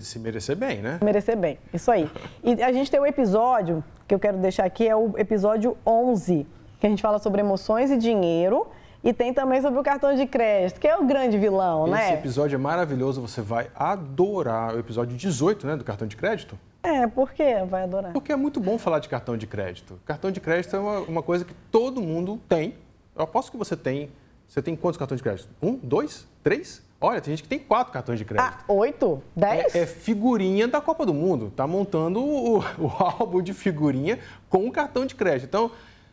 Se 0.00 0.18
merecer 0.18 0.56
bem, 0.56 0.82
né? 0.82 0.98
Merecer 1.00 1.36
bem, 1.36 1.58
isso 1.72 1.92
aí. 1.92 2.10
E 2.42 2.60
a 2.60 2.72
gente 2.72 2.90
tem 2.90 2.98
um 2.98 3.06
episódio 3.06 3.84
que 4.08 4.12
eu 4.12 4.18
quero 4.18 4.36
deixar 4.38 4.64
aqui, 4.64 4.88
é 4.88 4.96
o 4.96 5.16
episódio 5.16 5.76
11, 5.86 6.44
que 6.80 6.86
a 6.86 6.90
gente 6.90 7.00
fala 7.00 7.20
sobre 7.20 7.40
emoções 7.40 7.92
e 7.92 7.96
dinheiro. 7.96 8.66
E 9.04 9.12
tem 9.12 9.32
também 9.32 9.62
sobre 9.62 9.78
o 9.78 9.84
cartão 9.84 10.12
de 10.16 10.26
crédito, 10.26 10.80
que 10.80 10.88
é 10.88 10.96
o 10.96 11.04
grande 11.04 11.38
vilão, 11.38 11.84
Esse 11.84 11.92
né? 11.92 12.04
Esse 12.06 12.14
episódio 12.14 12.56
é 12.56 12.58
maravilhoso, 12.58 13.20
você 13.20 13.40
vai 13.40 13.70
adorar. 13.76 14.74
O 14.74 14.80
episódio 14.80 15.16
18, 15.16 15.64
né, 15.64 15.76
do 15.76 15.84
cartão 15.84 16.08
de 16.08 16.16
crédito. 16.16 16.58
É, 16.82 17.06
por 17.06 17.32
que 17.32 17.44
vai 17.66 17.84
adorar? 17.84 18.12
Porque 18.12 18.32
é 18.32 18.36
muito 18.36 18.58
bom 18.58 18.78
falar 18.78 18.98
de 18.98 19.08
cartão 19.08 19.36
de 19.36 19.46
crédito. 19.46 20.00
Cartão 20.04 20.32
de 20.32 20.40
crédito 20.40 20.74
é 20.74 20.80
uma, 20.80 20.98
uma 21.00 21.22
coisa 21.22 21.44
que 21.44 21.54
todo 21.70 22.02
mundo 22.02 22.40
tem. 22.48 22.74
Eu 23.14 23.22
aposto 23.22 23.52
que 23.52 23.56
você 23.56 23.76
tem. 23.76 24.10
Você 24.48 24.60
tem 24.60 24.74
quantos 24.74 24.98
cartões 24.98 25.20
de 25.20 25.22
crédito? 25.22 25.48
Um, 25.62 25.76
dois, 25.76 26.26
três? 26.42 26.82
Olha, 27.00 27.20
tem 27.20 27.32
gente 27.32 27.42
que 27.42 27.48
tem 27.48 27.58
quatro 27.58 27.92
cartões 27.92 28.18
de 28.18 28.24
crédito. 28.24 28.64
Ah, 28.68 28.72
oito? 28.72 29.22
Dez? 29.34 29.74
É, 29.74 29.80
é 29.80 29.86
figurinha 29.86 30.66
da 30.66 30.80
Copa 30.80 31.04
do 31.04 31.12
Mundo. 31.12 31.52
Tá 31.54 31.66
montando 31.66 32.20
o, 32.20 32.58
o 32.58 32.88
álbum 32.98 33.42
de 33.42 33.52
figurinha 33.52 34.18
com 34.48 34.66
o 34.66 34.72
cartão 34.72 35.04
de 35.04 35.14
crédito. 35.14 35.46
Então, 35.46 35.70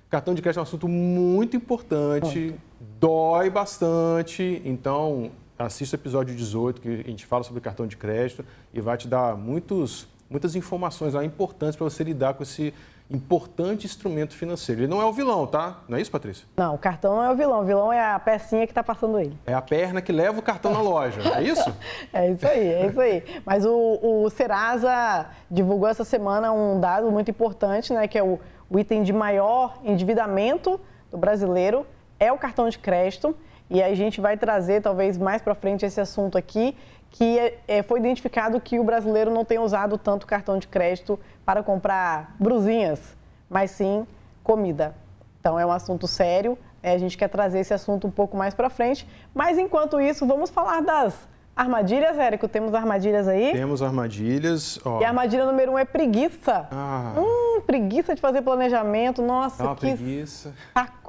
cartão 0.09 0.33
de 0.33 0.41
crédito 0.41 0.59
é 0.59 0.61
um 0.61 0.63
assunto 0.63 0.87
muito 0.87 1.55
importante, 1.55 2.53
dói 2.99 3.49
bastante. 3.49 4.61
Então, 4.65 5.31
assista 5.57 5.95
o 5.95 5.99
episódio 5.99 6.35
18, 6.35 6.81
que 6.81 6.89
a 6.89 7.09
gente 7.09 7.25
fala 7.25 7.43
sobre 7.43 7.61
cartão 7.61 7.87
de 7.87 7.95
crédito 7.95 8.45
e 8.73 8.81
vai 8.81 8.97
te 8.97 9.07
dar 9.07 9.37
muitos, 9.37 10.07
muitas 10.29 10.55
informações 10.55 11.13
lá 11.13 11.23
importantes 11.23 11.77
para 11.77 11.85
você 11.85 12.03
lidar 12.03 12.33
com 12.33 12.43
esse 12.43 12.73
importante 13.13 13.85
instrumento 13.85 14.33
financeiro. 14.35 14.81
Ele 14.81 14.87
não 14.87 15.01
é 15.01 15.05
o 15.05 15.13
vilão, 15.13 15.45
tá? 15.45 15.81
Não 15.87 15.97
é 15.97 16.01
isso, 16.01 16.11
Patrícia? 16.11 16.47
Não, 16.57 16.73
o 16.73 16.77
cartão 16.77 17.15
não 17.15 17.23
é 17.23 17.31
o 17.31 17.35
vilão. 17.35 17.61
O 17.61 17.63
vilão 17.63 17.93
é 17.93 18.13
a 18.13 18.19
pecinha 18.19 18.65
que 18.65 18.71
está 18.71 18.83
passando 18.83 19.19
ele. 19.19 19.37
É 19.45 19.53
a 19.53 19.61
perna 19.61 20.01
que 20.01 20.11
leva 20.11 20.39
o 20.39 20.41
cartão 20.41 20.71
na 20.71 20.81
loja, 20.81 21.21
é 21.35 21.43
isso? 21.43 21.73
é 22.11 22.31
isso 22.31 22.47
aí, 22.47 22.67
é 22.67 22.87
isso 22.87 22.99
aí. 22.99 23.23
Mas 23.45 23.65
o, 23.65 23.99
o 24.01 24.29
Serasa 24.29 25.27
divulgou 25.49 25.87
essa 25.87 26.03
semana 26.03 26.51
um 26.51 26.79
dado 26.79 27.11
muito 27.11 27.29
importante, 27.29 27.93
né? 27.93 28.07
Que 28.07 28.17
é 28.17 28.23
o, 28.23 28.39
o 28.69 28.79
item 28.79 29.03
de 29.03 29.13
maior 29.13 29.77
endividamento 29.83 30.79
do 31.11 31.17
brasileiro 31.17 31.85
é 32.19 32.31
o 32.31 32.37
cartão 32.37 32.67
de 32.67 32.79
crédito. 32.79 33.35
E 33.69 33.81
a 33.81 33.93
gente 33.95 34.19
vai 34.19 34.37
trazer, 34.37 34.81
talvez 34.81 35.17
mais 35.17 35.41
para 35.41 35.55
frente, 35.55 35.85
esse 35.85 36.01
assunto 36.01 36.37
aqui, 36.37 36.75
que 37.13 37.53
é, 37.67 37.83
foi 37.83 37.99
identificado 37.99 38.59
que 38.59 38.79
o 38.79 38.83
brasileiro 38.83 39.29
não 39.29 39.45
tem 39.45 39.59
usado 39.59 39.99
tanto 39.99 40.25
cartão 40.25 40.57
de 40.57 40.67
crédito 40.67 41.19
para 41.45 41.61
comprar 41.61 42.35
brusinhas, 42.39 43.15
mas 43.47 43.69
sim 43.69 44.07
comida. 44.43 44.95
Então 45.39 45.59
é 45.59 45.65
um 45.65 45.71
assunto 45.71 46.07
sério, 46.07 46.57
é, 46.81 46.93
a 46.93 46.97
gente 46.97 47.15
quer 47.15 47.27
trazer 47.29 47.59
esse 47.59 47.71
assunto 47.71 48.07
um 48.07 48.11
pouco 48.11 48.35
mais 48.35 48.55
para 48.55 48.67
frente. 48.67 49.07
Mas 49.33 49.59
enquanto 49.59 50.01
isso, 50.01 50.25
vamos 50.25 50.49
falar 50.49 50.81
das 50.81 51.27
armadilhas, 51.55 52.17
Érico. 52.17 52.47
Temos 52.47 52.73
armadilhas 52.73 53.27
aí? 53.27 53.51
Temos 53.51 53.83
armadilhas. 53.83 54.79
Ó. 54.83 54.99
E 54.99 55.05
a 55.05 55.09
armadilha 55.09 55.45
número 55.45 55.73
um 55.73 55.77
é 55.77 55.85
preguiça. 55.85 56.67
Ah. 56.71 57.13
Hum, 57.15 57.61
preguiça 57.61 58.15
de 58.15 58.21
fazer 58.21 58.41
planejamento. 58.41 59.21
Nossa, 59.21 59.71
ah, 59.71 59.75
que 59.75 59.81
preguiça. 59.81 60.51
saco 60.73 61.02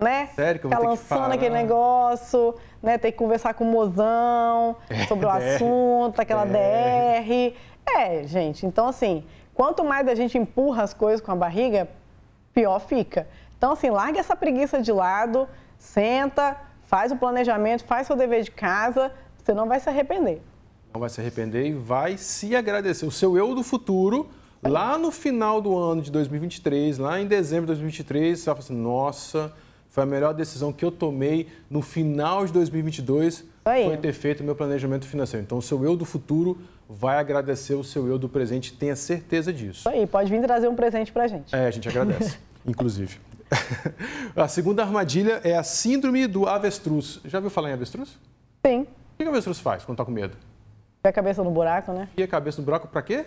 né? 0.00 0.28
Sério 0.34 0.60
que 0.60 0.66
eu 0.66 0.70
vou 0.70 0.78
Ficar 0.78 0.90
lançando 0.90 1.32
aquele 1.32 1.54
negócio, 1.54 2.54
né? 2.82 2.98
Ter 2.98 3.12
que 3.12 3.18
conversar 3.18 3.54
com 3.54 3.64
o 3.64 3.66
mozão 3.66 4.76
é, 4.88 5.06
sobre 5.06 5.26
o 5.26 5.28
assunto, 5.30 6.20
aquela 6.20 6.44
DR. 6.44 7.22
DR. 7.24 7.54
É, 7.86 8.22
gente, 8.24 8.66
então 8.66 8.88
assim, 8.88 9.24
quanto 9.54 9.84
mais 9.84 10.06
a 10.08 10.14
gente 10.14 10.38
empurra 10.38 10.82
as 10.82 10.94
coisas 10.94 11.20
com 11.20 11.32
a 11.32 11.36
barriga, 11.36 11.88
pior 12.54 12.78
fica. 12.78 13.26
Então, 13.56 13.72
assim, 13.72 13.90
larga 13.90 14.18
essa 14.18 14.34
preguiça 14.34 14.80
de 14.80 14.90
lado, 14.90 15.46
senta, 15.78 16.56
faz 16.84 17.12
o 17.12 17.16
planejamento, 17.16 17.84
faz 17.84 18.06
seu 18.06 18.16
dever 18.16 18.42
de 18.42 18.50
casa, 18.50 19.12
você 19.36 19.52
não 19.52 19.68
vai 19.68 19.78
se 19.78 19.88
arrepender. 19.88 20.40
Não 20.92 21.00
vai 21.00 21.10
se 21.10 21.20
arrepender 21.20 21.66
e 21.66 21.72
vai 21.72 22.16
se 22.16 22.56
agradecer. 22.56 23.04
O 23.06 23.10
seu 23.10 23.36
eu 23.36 23.54
do 23.54 23.62
futuro, 23.62 24.28
lá 24.62 24.96
no 24.96 25.10
final 25.10 25.60
do 25.60 25.76
ano 25.76 26.02
de 26.02 26.10
2023, 26.10 26.98
lá 26.98 27.20
em 27.20 27.26
dezembro 27.26 27.66
de 27.66 27.72
2023, 27.72 28.38
você 28.38 28.46
vai 28.46 28.54
falar 28.54 28.64
assim, 28.64 28.82
nossa 28.82 29.52
foi 29.90 30.04
a 30.04 30.06
melhor 30.06 30.32
decisão 30.32 30.72
que 30.72 30.84
eu 30.84 30.90
tomei 30.90 31.48
no 31.68 31.82
final 31.82 32.46
de 32.46 32.52
2022 32.52 33.44
Aí. 33.64 33.84
foi 33.86 33.96
ter 33.96 34.12
feito 34.12 34.40
o 34.40 34.44
meu 34.44 34.54
planejamento 34.54 35.06
financeiro. 35.06 35.44
Então, 35.44 35.58
o 35.58 35.62
seu 35.62 35.84
eu 35.84 35.96
do 35.96 36.04
futuro 36.04 36.58
vai 36.88 37.18
agradecer 37.18 37.74
o 37.74 37.82
seu 37.82 38.06
eu 38.06 38.18
do 38.18 38.28
presente, 38.28 38.72
tenha 38.72 38.94
certeza 38.94 39.52
disso. 39.52 39.88
Aí, 39.88 40.06
pode 40.06 40.30
vir 40.30 40.40
trazer 40.42 40.68
um 40.68 40.76
presente 40.76 41.10
pra 41.10 41.26
gente. 41.26 41.54
É, 41.54 41.66
a 41.66 41.70
gente 41.70 41.88
agradece, 41.88 42.38
inclusive. 42.64 43.18
a 44.36 44.46
segunda 44.46 44.82
armadilha 44.82 45.40
é 45.42 45.56
a 45.56 45.62
síndrome 45.64 46.26
do 46.28 46.46
avestruz. 46.46 47.20
Já 47.24 47.38
ouviu 47.38 47.50
falar 47.50 47.70
em 47.70 47.72
avestruz? 47.72 48.16
Sim. 48.64 48.82
O 48.82 48.86
que 49.18 49.24
a 49.24 49.28
avestruz 49.28 49.58
faz 49.58 49.84
quando 49.84 49.96
está 49.96 50.04
com 50.04 50.12
medo? 50.12 50.36
Põe 51.02 51.10
a 51.10 51.12
cabeça 51.12 51.42
no 51.42 51.50
buraco, 51.50 51.92
né? 51.92 52.08
E 52.16 52.22
a 52.22 52.28
cabeça 52.28 52.60
no 52.60 52.64
buraco 52.64 52.86
para 52.86 53.02
quê? 53.02 53.26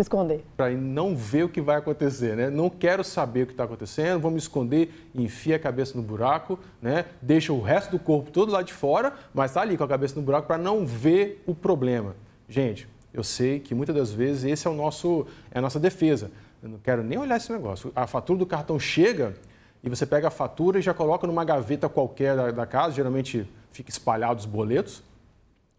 Esconder. 0.00 0.44
Para 0.56 0.70
não 0.70 1.16
ver 1.16 1.42
o 1.42 1.48
que 1.48 1.60
vai 1.60 1.76
acontecer, 1.76 2.36
né? 2.36 2.48
Não 2.48 2.70
quero 2.70 3.02
saber 3.02 3.42
o 3.42 3.46
que 3.46 3.52
está 3.52 3.64
acontecendo, 3.64 4.20
vou 4.20 4.30
me 4.30 4.38
esconder, 4.38 5.10
enfia 5.12 5.56
a 5.56 5.58
cabeça 5.58 5.96
no 5.96 6.04
buraco, 6.04 6.56
né? 6.80 7.06
Deixa 7.20 7.52
o 7.52 7.60
resto 7.60 7.90
do 7.90 7.98
corpo 7.98 8.30
todo 8.30 8.52
lá 8.52 8.62
de 8.62 8.72
fora, 8.72 9.12
mas 9.34 9.50
está 9.50 9.60
ali 9.60 9.76
com 9.76 9.82
a 9.82 9.88
cabeça 9.88 10.14
no 10.14 10.22
buraco 10.22 10.46
para 10.46 10.56
não 10.56 10.86
ver 10.86 11.42
o 11.48 11.52
problema. 11.52 12.14
Gente, 12.48 12.86
eu 13.12 13.24
sei 13.24 13.58
que 13.58 13.74
muitas 13.74 13.92
das 13.92 14.12
vezes 14.12 14.44
esse 14.44 14.68
é 14.68 14.70
o 14.70 14.72
nosso 14.74 15.26
é 15.50 15.58
a 15.58 15.60
nossa 15.60 15.80
defesa. 15.80 16.30
Eu 16.62 16.68
não 16.68 16.78
quero 16.78 17.02
nem 17.02 17.18
olhar 17.18 17.36
esse 17.36 17.50
negócio. 17.50 17.90
A 17.96 18.06
fatura 18.06 18.38
do 18.38 18.46
cartão 18.46 18.78
chega 18.78 19.34
e 19.82 19.88
você 19.88 20.06
pega 20.06 20.28
a 20.28 20.30
fatura 20.30 20.78
e 20.78 20.82
já 20.82 20.94
coloca 20.94 21.26
numa 21.26 21.44
gaveta 21.44 21.88
qualquer 21.88 22.36
da, 22.36 22.52
da 22.52 22.66
casa, 22.66 22.94
geralmente 22.94 23.50
fica 23.72 23.90
espalhado 23.90 24.38
os 24.38 24.46
boletos, 24.46 25.02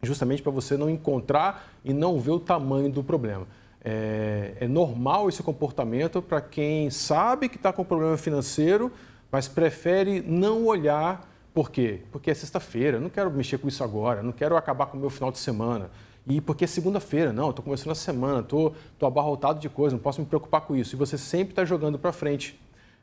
justamente 0.04 0.42
para 0.42 0.52
você 0.52 0.76
não 0.76 0.90
encontrar 0.90 1.72
e 1.86 1.94
não 1.94 2.20
ver 2.20 2.32
o 2.32 2.40
tamanho 2.42 2.92
do 2.92 3.02
problema. 3.02 3.48
É, 3.91 4.53
é 4.60 4.67
normal 4.67 5.29
esse 5.29 5.41
comportamento 5.41 6.22
para 6.22 6.39
quem 6.39 6.91
sabe 6.91 7.50
que 7.50 7.55
está 7.55 7.74
com 7.74 7.84
problema 7.84 8.15
financeiro, 8.17 8.91
mas 9.31 9.48
prefere 9.48 10.22
não 10.22 10.67
olhar. 10.67 11.27
Por 11.55 11.72
quê? 11.72 12.01
Porque 12.12 12.29
é 12.29 12.34
sexta-feira, 12.36 13.00
não 13.00 13.10
quero 13.10 13.31
mexer 13.31 13.58
com 13.58 13.67
isso 13.67 13.84
agora, 13.84 14.22
não 14.22 14.31
quero 14.31 14.55
acabar 14.55 14.86
com 14.86 14.98
o 14.98 15.00
meu 15.00 15.10
final 15.10 15.31
de 15.31 15.39
semana. 15.39 15.89
E 16.27 16.39
porque 16.39 16.65
é 16.65 16.67
segunda-feira, 16.67 17.34
não, 17.34 17.50
estou 17.50 17.65
começando 17.65 17.91
a 17.91 17.96
semana, 17.96 18.41
estou 18.41 18.75
abarrotado 19.01 19.60
de 19.60 19.67
coisa, 19.67 19.96
não 19.96 20.03
posso 20.03 20.22
me 20.22 20.27
preocupar 20.27 20.62
com 20.62 20.75
isso. 20.75 20.96
E 20.96 20.98
você 20.98 21.17
sempre 21.17 21.53
está 21.53 21.65
jogando 21.65 21.98
para 21.98 22.12
frente 22.12 22.60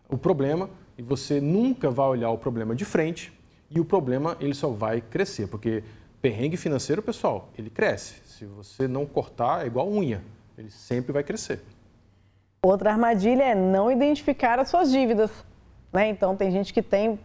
o 0.08 0.16
problema 0.16 0.70
e 0.96 1.02
você 1.02 1.40
nunca 1.40 1.90
vai 1.90 2.06
olhar 2.06 2.30
o 2.30 2.38
problema 2.38 2.76
de 2.76 2.84
frente 2.84 3.32
e 3.68 3.80
o 3.80 3.84
problema 3.84 4.36
ele 4.38 4.54
só 4.54 4.68
vai 4.68 5.00
crescer, 5.00 5.48
porque 5.48 5.82
perrengue 6.22 6.56
financeiro, 6.56 7.02
pessoal, 7.02 7.48
ele 7.58 7.70
cresce. 7.70 8.22
Se 8.24 8.44
você 8.44 8.86
não 8.86 9.04
cortar, 9.04 9.64
é 9.64 9.66
igual 9.66 9.90
unha 9.90 10.22
ele 10.58 10.70
sempre 10.70 11.12
vai 11.12 11.22
crescer. 11.22 11.62
Outra 12.62 12.90
armadilha 12.90 13.44
é 13.44 13.54
não 13.54 13.90
identificar 13.90 14.58
as 14.58 14.68
suas 14.68 14.90
dívidas. 14.90 15.30
Né? 15.92 16.08
Então, 16.08 16.36
tem 16.36 16.50
gente 16.50 16.72
que 16.72 16.82
tem 16.82 17.18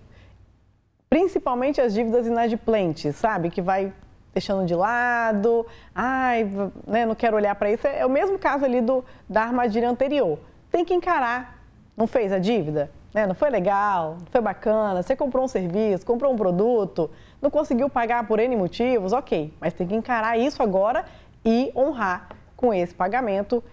principalmente 1.10 1.82
as 1.82 1.94
dívidas 1.94 2.28
inadimplentes, 2.28 3.16
sabe? 3.16 3.50
Que 3.50 3.62
vai 3.62 3.94
deixando 4.34 4.66
de 4.66 4.74
lado, 4.74 5.66
ai, 5.94 6.50
né, 6.88 7.06
não 7.06 7.16
quero 7.16 7.36
olhar 7.36 7.54
para 7.56 7.70
isso. 7.72 7.86
É 7.86 8.06
o 8.06 8.10
mesmo 8.10 8.40
caso 8.40 8.64
ali 8.64 8.80
do, 8.80 9.04
da 9.28 9.42
armadilha 9.42 9.90
anterior. 9.90 10.40
Tem 10.72 10.86
que 10.86 10.94
encarar. 10.94 11.60
Não 11.98 12.08
fez 12.08 12.32
a 12.32 12.40
dívida? 12.40 12.90
Né? 13.14 13.28
Não 13.28 13.36
foi 13.36 13.50
legal? 13.50 14.18
Não 14.20 14.28
foi 14.28 14.40
bacana? 14.40 15.04
Você 15.04 15.16
comprou 15.16 15.44
um 15.44 15.50
serviço, 15.50 16.06
comprou 16.06 16.32
um 16.32 16.38
produto, 16.38 17.12
não 17.42 17.50
conseguiu 17.50 17.90
pagar 17.90 18.26
por 18.26 18.40
N 18.40 18.56
motivos? 18.56 19.12
Ok, 19.12 19.54
mas 19.60 19.74
tem 19.74 19.86
que 19.86 19.96
encarar 19.96 20.38
isso 20.38 20.64
agora 20.64 21.04
e 21.44 21.72
honrar 21.76 22.41
com 22.62 22.72
esse 22.72 22.94
pagamento, 22.94 23.64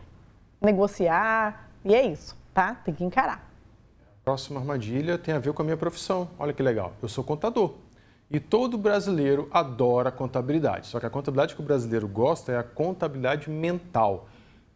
negociar, 0.60 1.68
e 1.84 1.94
é 1.94 2.04
isso, 2.06 2.34
tá? 2.54 2.74
Tem 2.74 2.94
que 2.94 3.04
encarar. 3.04 3.46
Próxima 4.24 4.58
armadilha 4.58 5.18
tem 5.18 5.34
a 5.34 5.38
ver 5.38 5.52
com 5.52 5.60
a 5.60 5.64
minha 5.64 5.76
profissão. 5.76 6.30
Olha 6.38 6.54
que 6.54 6.62
legal, 6.62 6.94
eu 7.02 7.08
sou 7.08 7.22
contador. 7.22 7.74
E 8.30 8.40
todo 8.40 8.76
brasileiro 8.76 9.48
adora 9.50 10.10
contabilidade. 10.10 10.86
Só 10.86 10.98
que 10.98 11.06
a 11.06 11.10
contabilidade 11.10 11.54
que 11.54 11.60
o 11.60 11.64
brasileiro 11.64 12.08
gosta 12.08 12.52
é 12.52 12.58
a 12.58 12.62
contabilidade 12.62 13.48
mental. 13.48 14.26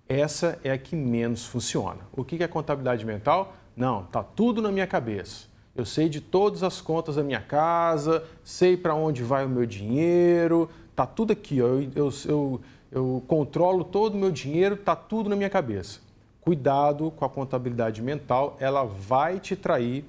Essa 0.09 0.59
é 0.63 0.71
a 0.71 0.79
que 0.79 0.95
menos 0.95 1.47
funciona. 1.47 2.01
O 2.13 2.25
que 2.25 2.43
é 2.43 2.49
contabilidade 2.49 3.05
mental? 3.05 3.55
Não, 3.75 4.05
tá 4.05 4.23
tudo 4.23 4.61
na 4.61 4.71
minha 4.71 4.87
cabeça. 4.87 5.47
Eu 5.75 5.87
sei 5.87 6.09
de 6.09 6.21
todas 6.21 6.63
as 6.63 6.81
contas 6.83 7.17
da 7.17 7.23
minha 7.23 7.41
casa, 7.41 8.25
sei 8.45 8.77
para 8.77 8.95
onde 8.95 9.23
vai 9.23 9.45
o 9.45 9.49
meu 9.49 9.65
dinheiro, 9.65 10.69
tá 10.95 11.07
tudo 11.07 11.33
aqui. 11.33 11.63
Ó. 11.63 11.67
Eu, 11.67 11.91
eu, 11.95 12.13
eu, 12.27 12.61
eu 12.93 13.23
controlo 13.27 13.83
todo 13.83 14.15
o 14.15 14.19
meu 14.19 14.31
dinheiro, 14.31 14.75
está 14.75 14.95
tudo 14.95 15.31
na 15.31 15.35
minha 15.35 15.49
cabeça. 15.49 16.01
Cuidado 16.43 17.11
com 17.11 17.25
a 17.25 17.29
contabilidade 17.29 18.03
mental, 18.03 18.55
ela 18.61 18.85
vai 18.85 19.41
te 19.41 19.57
trair, 19.57 20.05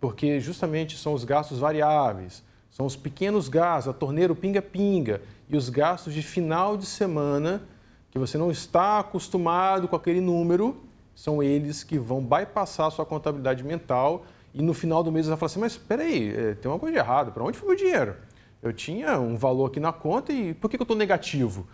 porque 0.00 0.38
justamente 0.38 0.96
são 0.96 1.12
os 1.14 1.24
gastos 1.24 1.58
variáveis, 1.58 2.44
são 2.70 2.86
os 2.86 2.94
pequenos 2.94 3.48
gastos, 3.48 3.92
a 3.92 3.92
torneira 3.92 4.32
pinga-pinga 4.36 5.20
e 5.48 5.56
os 5.56 5.68
gastos 5.68 6.14
de 6.14 6.22
final 6.22 6.76
de 6.76 6.86
semana, 6.86 7.62
que 8.08 8.18
você 8.20 8.38
não 8.38 8.52
está 8.52 9.00
acostumado 9.00 9.88
com 9.88 9.96
aquele 9.96 10.20
número, 10.20 10.76
são 11.16 11.42
eles 11.42 11.82
que 11.82 11.98
vão 11.98 12.22
bypassar 12.22 12.86
a 12.86 12.90
sua 12.92 13.04
contabilidade 13.04 13.64
mental 13.64 14.24
e 14.54 14.62
no 14.62 14.72
final 14.72 15.02
do 15.02 15.10
mês 15.10 15.26
você 15.26 15.30
vai 15.30 15.38
falar 15.38 15.50
assim, 15.50 15.60
mas 15.60 15.72
espera 15.72 16.02
aí, 16.02 16.32
é, 16.32 16.54
tem 16.54 16.70
uma 16.70 16.78
coisa 16.78 16.92
de 16.92 16.98
errado, 17.00 17.32
para 17.32 17.42
onde 17.42 17.58
foi 17.58 17.66
o 17.66 17.70
meu 17.70 17.78
dinheiro? 17.78 18.14
Eu 18.62 18.72
tinha 18.72 19.18
um 19.18 19.36
valor 19.36 19.66
aqui 19.66 19.80
na 19.80 19.92
conta 19.92 20.32
e 20.32 20.54
por 20.54 20.70
que 20.70 20.76
eu 20.76 20.82
estou 20.82 20.96
negativo? 20.96 21.66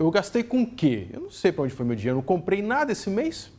Eu 0.00 0.10
gastei 0.10 0.42
com 0.42 0.62
o 0.62 0.66
quê? 0.66 1.08
Eu 1.12 1.20
não 1.20 1.30
sei 1.30 1.52
para 1.52 1.62
onde 1.64 1.74
foi 1.74 1.84
meu 1.84 1.94
dinheiro, 1.94 2.16
não 2.16 2.22
comprei 2.22 2.62
nada 2.62 2.90
esse 2.90 3.10
mês. 3.10 3.52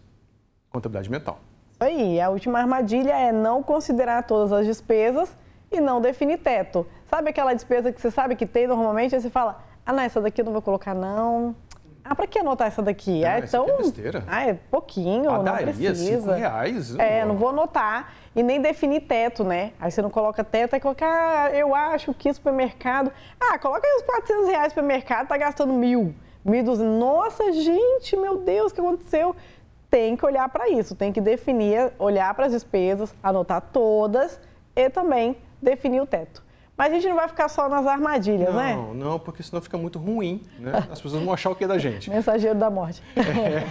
Contabilidade 0.71 1.08
mental. 1.08 1.39
Aí. 1.80 2.19
A 2.19 2.32
última 2.32 2.58
armadilha 2.58 3.12
é 3.12 3.32
não 3.32 3.62
considerar 3.62 4.23
todas 4.23 4.51
as 4.51 4.65
despesas 4.65 5.38
e 5.71 5.80
não 5.80 6.01
definir 6.01 6.39
teto. 6.39 6.88
Sabe 7.06 7.30
aquela 7.30 7.54
despesa 7.54 7.91
que 7.91 8.01
você 8.01 8.10
sabe 8.10 8.36
que 8.36 8.47
tem 8.47 8.65
normalmente, 8.65 9.13
aí 9.13 9.21
você 9.21 9.30
fala, 9.30 9.63
ah, 9.86 9.93
não, 9.93 10.01
essa 10.01 10.19
daqui 10.19 10.41
eu 10.41 10.45
não 10.45 10.51
vou 10.51 10.63
colocar, 10.63 10.95
não. 10.95 11.56
Ah, 12.04 12.15
para 12.15 12.25
que 12.25 12.39
anotar 12.39 12.69
essa 12.69 12.82
daqui? 12.82 13.23
Ah, 13.23 13.38
é 13.38 13.41
tão. 13.43 13.69
É 13.69 13.77
besteira. 13.77 14.23
Ah, 14.25 14.47
é 14.47 14.56
pouquinho, 14.56 15.30
Padaria, 15.30 15.67
não 15.67 15.73
precisa. 15.73 16.21
Cinco 16.21 16.32
reais. 16.32 16.95
É, 16.97 17.23
não 17.23 17.38
vou 17.38 17.49
anotar. 17.49 18.15
E 18.36 18.41
nem 18.41 18.60
definir 18.60 19.01
teto, 19.01 19.43
né? 19.43 19.73
Aí 19.80 19.91
você 19.91 20.01
não 20.01 20.10
coloca 20.10 20.43
teto, 20.43 20.73
aí 20.73 20.80
coloca, 20.80 21.06
ah, 21.06 21.51
eu 21.54 21.75
acho 21.75 22.15
que 22.15 22.34
supermercado. 22.34 23.12
Ah, 23.39 23.60
coloca 23.60 23.86
aí 23.86 23.95
os 23.97 24.01
400 24.01 24.47
reais 24.47 24.69
supermercado, 24.69 25.27
tá 25.27 25.38
gastando 25.38 25.71
mil. 25.71 26.15
1.200. 26.45 26.77
Nossa, 26.99 27.51
gente, 27.51 28.15
meu 28.15 28.38
Deus, 28.38 28.71
o 28.71 28.75
que 28.75 28.82
aconteceu? 28.82 29.36
Tem 29.89 30.15
que 30.15 30.25
olhar 30.25 30.47
para 30.49 30.69
isso, 30.69 30.95
tem 30.95 31.12
que 31.12 31.19
definir, 31.19 31.91
olhar 31.99 32.34
para 32.34 32.45
as 32.45 32.54
despesas, 32.54 33.13
anotar 33.21 33.62
todas 33.73 34.39
e 34.75 34.89
também 34.89 35.36
definir 35.62 36.01
o 36.01 36.06
teto. 36.06 36.41
Mas 36.82 36.93
a 36.93 36.95
gente 36.95 37.10
não 37.10 37.15
vai 37.15 37.27
ficar 37.27 37.47
só 37.47 37.69
nas 37.69 37.86
armadilhas, 37.86 38.49
não, 38.49 38.56
né? 38.56 38.73
Não, 38.73 38.93
não, 38.93 39.19
porque 39.19 39.43
senão 39.43 39.62
fica 39.62 39.77
muito 39.77 39.99
ruim, 39.99 40.41
né? 40.58 40.88
As 40.89 40.99
pessoas 40.99 41.21
vão 41.23 41.32
achar 41.32 41.51
o 41.51 41.56
que 41.56 41.63
é 41.63 41.67
da 41.67 41.77
gente. 41.77 42.10
Mensageiro 42.10 42.58
da 42.58 42.71
morte. 42.71 43.04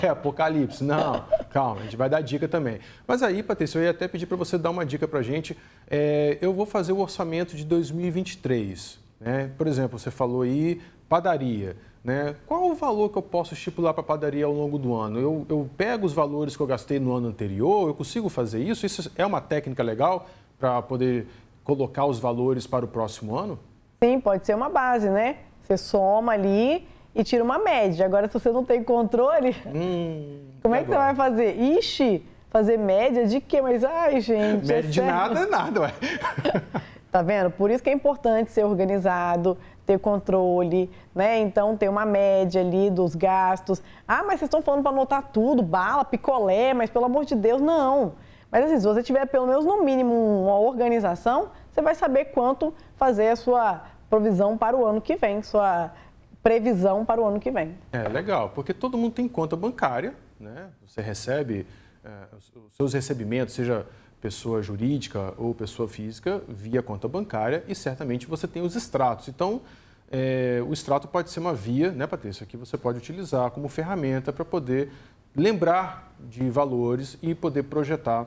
É, 0.03 0.07
apocalipse. 0.09 0.85
Não, 0.85 1.25
calma, 1.51 1.81
a 1.81 1.85
gente 1.85 1.97
vai 1.97 2.09
dar 2.09 2.21
dica 2.21 2.47
também. 2.47 2.79
Mas 3.09 3.23
aí, 3.25 3.43
Patrícia, 3.43 3.79
eu 3.79 3.83
ia 3.83 3.91
até 3.91 4.07
pedir 4.07 4.27
para 4.27 4.37
você 4.37 4.57
dar 4.57 4.71
uma 4.71 4.87
dica 4.87 5.09
para 5.09 5.19
a 5.19 5.23
gente. 5.23 5.59
É, 5.91 6.39
eu 6.41 6.53
vou 6.53 6.67
fazer 6.67 6.93
o 6.93 7.01
orçamento 7.01 7.57
de 7.57 7.65
2023. 7.65 9.01
Né? 9.19 9.51
Por 9.59 9.67
exemplo, 9.67 9.99
você 9.99 10.11
falou 10.11 10.43
aí 10.43 10.81
padaria. 11.11 11.77
Né? 12.03 12.35
Qual 12.47 12.71
o 12.71 12.75
valor 12.75 13.11
que 13.11 13.19
eu 13.19 13.23
posso 13.23 13.53
estipular 13.53 13.93
para 13.93 14.01
a 14.01 14.05
padaria 14.05 14.47
ao 14.47 14.53
longo 14.53 14.79
do 14.79 14.95
ano? 14.95 15.19
Eu, 15.19 15.47
eu, 15.51 15.69
pego 15.77 16.07
os 16.07 16.15
valores 16.15 16.57
que 16.57 16.63
eu 16.63 16.67
gastei 16.67 16.99
no 16.99 17.13
ano 17.13 17.29
anterior, 17.29 17.89
eu 17.89 17.95
consigo 17.95 18.31
fazer 18.31 18.61
isso? 18.61 18.87
Isso 18.87 19.13
é 19.17 19.27
uma 19.27 19.41
técnica 19.41 19.83
legal 19.83 20.27
para 20.59 20.81
poder 20.81 21.27
colocar 21.63 22.07
os 22.07 22.19
valores 22.19 22.67
para 22.67 22.87
o 22.87 22.89
próximo 22.89 23.37
ano? 23.37 23.59
Sim, 24.03 24.19
pode 24.19 24.47
ser 24.47 24.55
uma 24.55 24.71
base, 24.71 25.11
né? 25.11 25.39
Você 25.63 25.77
soma 25.77 26.33
ali 26.33 26.89
e 27.15 27.23
tira 27.23 27.45
uma 27.45 27.59
média. 27.59 28.07
Agora, 28.07 28.29
se 28.29 28.33
você 28.33 28.51
não 28.51 28.65
tem 28.65 28.83
controle, 28.83 29.55
hum, 29.67 30.39
como 30.63 30.75
é 30.75 30.83
que 30.83 30.95
agora? 30.95 31.11
você 31.11 31.17
vai 31.17 31.31
fazer? 31.31 31.61
Ixi, 31.61 32.25
fazer 32.49 32.79
média 32.79 33.27
de 33.27 33.43
quê? 33.43 33.61
Mas, 33.61 33.85
ai, 33.85 34.23
gente. 34.23 34.67
Média 34.67 34.89
é 34.89 34.91
de 34.91 35.03
nada 35.03 35.41
é 35.41 35.47
nada, 35.47 35.81
ué. 35.83 35.93
Tá 37.11 37.23
vendo? 37.23 37.51
Por 37.51 37.73
isso 37.73 37.83
que 37.83 37.91
é 37.91 37.93
importante 37.93 38.53
ser 38.53 38.65
organizado, 38.65 39.59
ter 39.91 39.99
controle, 39.99 40.89
né? 41.13 41.41
Então, 41.41 41.77
ter 41.77 41.89
uma 41.89 42.07
média 42.07 42.61
ali 42.61 42.91
dos 42.91 43.17
gastos. 43.17 43.83
Ah, 44.07 44.23
mas 44.23 44.39
vocês 44.39 44.43
estão 44.43 44.63
falando 44.63 44.83
para 44.83 44.93
anotar 44.93 45.31
tudo, 45.33 45.63
bala, 45.65 46.05
picolé, 46.05 46.73
mas 46.73 46.89
pelo 46.89 47.07
amor 47.07 47.25
de 47.25 47.35
Deus, 47.35 47.61
não. 47.61 48.13
Mas 48.53 48.67
assim, 48.67 48.79
se 48.79 48.87
você 48.87 49.03
tiver 49.03 49.27
pelo 49.27 49.49
menos 49.49 49.65
no 49.65 49.83
mínimo 49.83 50.15
uma 50.15 50.57
organização, 50.61 51.51
você 51.73 51.83
vai 51.83 51.97
saber 51.97 52.27
quanto 52.27 52.73
fazer 52.95 53.31
a 53.31 53.37
sua 53.37 53.83
provisão 54.09 54.57
para 54.57 54.77
o 54.77 54.87
ano 54.87 55.01
que 55.01 55.17
vem, 55.17 55.43
sua 55.43 55.93
previsão 56.41 57.05
para 57.05 57.21
o 57.21 57.25
ano 57.25 57.41
que 57.41 57.51
vem. 57.51 57.77
É 57.93 58.09
legal, 58.09 58.51
porque 58.51 58.73
todo 58.73 58.97
mundo 58.97 59.15
tem 59.15 59.29
conta 59.29 59.57
bancária, 59.57 60.15
né? 60.39 60.69
Você 60.87 61.01
recebe 61.01 61.67
é, 62.05 62.11
os 62.37 62.77
seus 62.77 62.93
recebimentos, 62.93 63.55
seja 63.55 63.87
pessoa 64.21 64.63
jurídica 64.63 65.33
ou 65.39 65.55
pessoa 65.55 65.89
física 65.89 66.43
via 66.49 66.83
conta 66.83 67.09
bancária 67.09 67.65
e 67.67 67.75
certamente 67.75 68.27
você 68.27 68.47
tem 68.47 68.63
os 68.63 68.77
extratos. 68.77 69.29
Então, 69.29 69.63
é, 70.11 70.63
o 70.67 70.73
extrato 70.73 71.09
pode 71.09 71.31
ser 71.31 71.41
uma 71.41 71.55
via, 71.55 71.91
né, 71.93 72.07
Patrícia, 72.07 72.45
que 72.45 72.57
você 72.57 72.77
pode 72.77 72.99
utilizar 72.99 73.51
como 73.51 73.69
ferramenta 73.69 74.33
para 74.33 74.45
poder 74.45 74.91
lembrar 75.35 76.13
de 76.29 76.51
valores 76.51 77.17
e 77.23 77.35
poder 77.35 77.63
projetar 77.65 78.27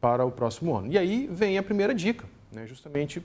para 0.00 0.24
o 0.24 0.30
próximo 0.30 0.76
ano. 0.76 0.92
E 0.92 0.98
aí 0.98 1.28
vem 1.32 1.56
a 1.56 1.62
primeira 1.62 1.94
dica, 1.94 2.26
né, 2.52 2.66
justamente 2.66 3.22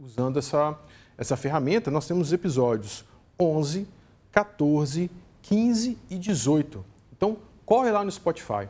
usando 0.00 0.38
essa, 0.38 0.78
essa 1.18 1.36
ferramenta, 1.36 1.90
nós 1.90 2.06
temos 2.06 2.28
os 2.28 2.32
episódios 2.32 3.04
11, 3.38 3.86
14, 4.32 5.10
15 5.42 5.98
e 6.08 6.16
18. 6.16 6.84
Então, 7.12 7.36
corre 7.66 7.90
lá 7.90 8.04
no 8.04 8.10
Spotify 8.10 8.68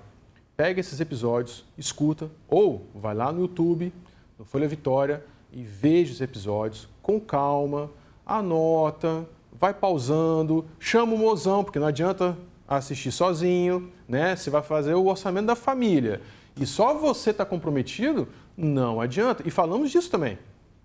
pega 0.61 0.79
esses 0.79 1.01
episódios, 1.01 1.65
escuta, 1.79 2.31
ou 2.47 2.87
vai 2.95 3.15
lá 3.15 3.33
no 3.33 3.41
YouTube, 3.41 3.91
no 4.39 4.45
Folha 4.45 4.69
Vitória, 4.69 5.25
e 5.51 5.63
veja 5.63 6.13
os 6.13 6.21
episódios 6.21 6.87
com 7.01 7.19
calma, 7.19 7.91
anota, 8.27 9.27
vai 9.51 9.73
pausando, 9.73 10.67
chama 10.79 11.15
o 11.15 11.19
mozão, 11.19 11.65
porque 11.65 11.79
não 11.79 11.87
adianta 11.87 12.37
assistir 12.69 13.11
sozinho, 13.11 13.91
né? 14.07 14.37
Você 14.37 14.51
vai 14.51 14.61
fazer 14.61 14.93
o 14.93 15.07
orçamento 15.07 15.47
da 15.47 15.57
família. 15.57 16.21
E 16.61 16.67
só 16.67 16.93
você 16.93 17.31
está 17.31 17.47
comprometido, 17.47 18.29
não 18.55 19.01
adianta. 19.01 19.43
E 19.47 19.51
falamos 19.51 19.91
disso 19.91 20.11
também. 20.11 20.39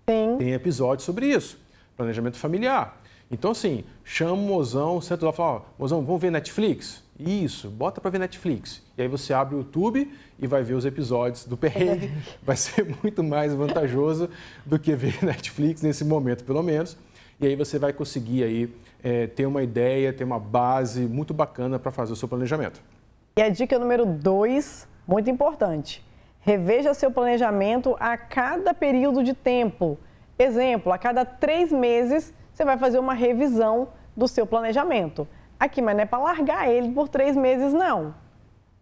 Sim. 0.08 0.38
Tem 0.38 0.54
episódio 0.54 1.04
sobre 1.04 1.26
isso. 1.26 1.58
Planejamento 1.98 2.38
familiar. 2.38 2.98
Então, 3.30 3.50
assim, 3.50 3.84
chama 4.04 4.34
o 4.34 4.36
mozão, 4.36 5.00
senta 5.00 5.24
lá 5.26 5.32
e 5.32 5.34
fala, 5.34 5.64
mozão, 5.78 6.04
vamos 6.04 6.20
ver 6.20 6.30
Netflix? 6.30 7.02
Isso, 7.18 7.68
bota 7.68 8.00
para 8.00 8.10
ver 8.10 8.18
Netflix. 8.18 8.82
E 8.96 9.02
aí 9.02 9.08
você 9.08 9.32
abre 9.32 9.56
o 9.56 9.58
YouTube 9.58 10.12
e 10.38 10.46
vai 10.46 10.62
ver 10.62 10.74
os 10.74 10.84
episódios 10.84 11.44
do 11.44 11.56
perrengue. 11.56 12.12
Vai 12.44 12.56
ser 12.56 12.86
muito 13.02 13.24
mais 13.24 13.54
vantajoso 13.54 14.28
do 14.64 14.78
que 14.78 14.94
ver 14.94 15.18
Netflix 15.24 15.82
nesse 15.82 16.04
momento, 16.04 16.44
pelo 16.44 16.62
menos. 16.62 16.96
E 17.40 17.46
aí 17.46 17.56
você 17.56 17.78
vai 17.78 17.92
conseguir 17.92 18.44
aí 18.44 18.74
é, 19.02 19.26
ter 19.26 19.44
uma 19.44 19.62
ideia, 19.62 20.12
ter 20.12 20.24
uma 20.24 20.38
base 20.38 21.00
muito 21.00 21.34
bacana 21.34 21.78
para 21.78 21.90
fazer 21.90 22.12
o 22.12 22.16
seu 22.16 22.28
planejamento. 22.28 22.80
E 23.36 23.42
a 23.42 23.48
dica 23.48 23.78
número 23.78 24.06
dois, 24.06 24.88
muito 25.06 25.28
importante. 25.28 26.04
Reveja 26.40 26.94
seu 26.94 27.10
planejamento 27.10 27.96
a 27.98 28.16
cada 28.16 28.72
período 28.72 29.22
de 29.22 29.34
tempo. 29.34 29.98
Exemplo, 30.38 30.92
a 30.92 30.98
cada 30.98 31.24
três 31.24 31.72
meses 31.72 32.32
você 32.56 32.64
vai 32.64 32.78
fazer 32.78 32.98
uma 32.98 33.12
revisão 33.12 33.88
do 34.16 34.26
seu 34.26 34.46
planejamento. 34.46 35.28
Aqui, 35.60 35.82
mas 35.82 35.94
não 35.94 36.02
é 36.04 36.06
para 36.06 36.18
largar 36.18 36.70
ele 36.70 36.90
por 36.90 37.06
três 37.06 37.36
meses, 37.36 37.74
não. 37.74 38.14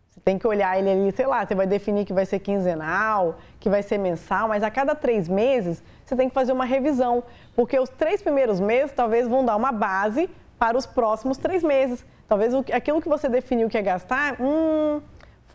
Você 0.09 0.21
tem 0.21 0.39
que 0.39 0.47
olhar 0.47 0.79
ele 0.79 0.89
ali, 0.89 1.11
sei 1.11 1.27
lá, 1.27 1.45
você 1.45 1.57
vai 1.57 1.67
definir 1.67 2.05
que 2.05 2.13
vai 2.13 2.25
ser 2.25 2.39
quinzenal, 2.39 3.37
que 3.59 3.69
vai 3.69 3.83
ser 3.83 3.99
mensal, 3.99 4.47
mas 4.47 4.63
a 4.63 4.71
cada 4.71 4.95
três 4.95 5.29
meses 5.29 5.83
você 6.05 6.15
tem 6.15 6.29
que 6.29 6.35
fazer 6.35 6.53
uma 6.53 6.65
revisão, 6.65 7.25
porque 7.57 7.77
os 7.77 7.89
três 7.89 8.23
primeiros 8.23 8.61
meses 8.61 8.93
talvez 8.93 9.27
vão 9.27 9.45
dar 9.45 9.57
uma 9.57 9.73
base 9.73 10.31
para 10.57 10.79
os 10.79 10.87
próximos 10.87 11.37
três 11.37 11.65
meses. 11.65 12.07
Talvez 12.29 12.55
aquilo 12.73 13.03
que 13.03 13.09
você 13.09 13.29
definiu 13.29 13.69
que 13.69 13.77
é 13.77 13.83
gastar, 13.83 14.41
hum, 14.41 15.01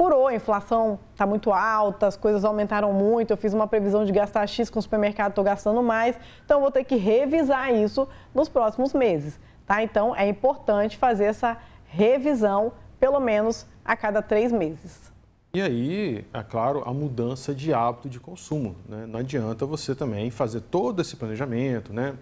furou, 0.02 0.28
a 0.28 0.34
inflação 0.34 0.98
está 1.12 1.26
muito 1.26 1.52
alta, 1.52 2.08
as 2.08 2.16
coisas 2.16 2.46
aumentaram 2.46 2.94
muito, 2.94 3.32
eu 3.32 3.38
fiz 3.38 3.54
uma 3.54 3.68
previsão 3.68 4.06
de 4.06 4.14
gastar 4.14 4.48
X 4.48 4.70
com 4.70 4.80
o 4.80 4.82
supermercado, 4.82 5.32
estou 5.32 5.44
gastando 5.44 5.84
mais, 5.84 6.18
então 6.46 6.62
vou 6.62 6.72
ter 6.72 6.86
que 6.86 6.96
revisar 6.96 7.74
isso 7.76 8.08
nos 8.34 8.48
próximos 8.48 8.94
meses. 8.94 9.38
Tá? 9.68 9.84
Então, 9.84 10.16
é 10.16 10.26
importante 10.26 10.96
fazer 10.96 11.26
essa 11.26 11.58
revisão, 11.86 12.72
pelo 12.98 13.20
menos 13.20 13.68
a 13.84 13.94
cada 13.98 14.22
três 14.22 14.54
meses. 14.54 15.12
E 15.54 15.62
aí, 15.62 16.26
é 16.34 16.44
claro, 16.44 16.82
a 16.86 16.94
mudança 16.94 17.54
de 17.54 17.74
hábito 17.74 18.08
de 18.08 18.22
consumo. 18.22 18.78
Né? 18.88 19.06
Não 19.06 19.20
adianta 19.20 19.66
você 19.66 19.94
também 19.94 20.32
fazer 20.32 20.62
todo 20.62 21.02
esse 21.02 21.18
planejamento, 21.18 21.92
né? 21.92 22.16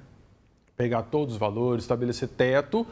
pegar 0.76 1.04
todos 1.04 1.36
os 1.36 1.40
valores, 1.40 1.84
estabelecer 1.84 2.28
teto, 2.30 2.88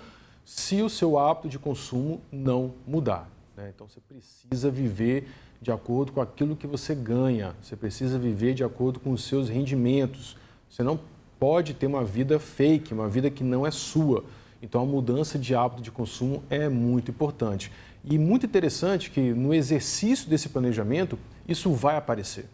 se 0.45 0.83
o 0.83 0.89
seu 0.89 1.17
hábito 1.17 1.49
de 1.49 1.57
consumo 1.57 2.21
não 2.31 2.73
mudar. 2.85 3.34
Né? 3.55 3.71
Então, 3.73 3.87
você 3.87 3.99
precisa 4.01 4.69
viver 4.69 5.27
de 5.61 5.71
acordo 5.71 6.11
com 6.11 6.21
aquilo 6.21 6.55
que 6.55 6.67
você 6.67 6.93
ganha, 6.93 7.55
você 7.61 7.75
precisa 7.75 8.19
viver 8.19 8.53
de 8.53 8.63
acordo 8.63 8.99
com 8.99 9.11
os 9.11 9.23
seus 9.23 9.49
rendimentos. 9.49 10.37
Você 10.69 10.83
não 10.83 10.99
pode 11.39 11.73
ter 11.73 11.87
uma 11.87 12.03
vida 12.03 12.39
fake, 12.39 12.93
uma 12.93 13.07
vida 13.07 13.29
que 13.29 13.43
não 13.43 13.65
é 13.65 13.71
sua. 13.71 14.23
Então, 14.61 14.81
a 14.81 14.85
mudança 14.85 15.37
de 15.37 15.53
hábito 15.55 15.81
de 15.81 15.91
consumo 15.91 16.43
é 16.49 16.67
muito 16.67 17.11
importante. 17.11 17.71
E 18.03 18.17
muito 18.17 18.45
interessante 18.45 19.09
que 19.09 19.33
no 19.33 19.53
exercício 19.53 20.29
desse 20.29 20.49
planejamento, 20.49 21.17
isso 21.47 21.71
vai 21.71 21.97
aparecer. 21.97 22.45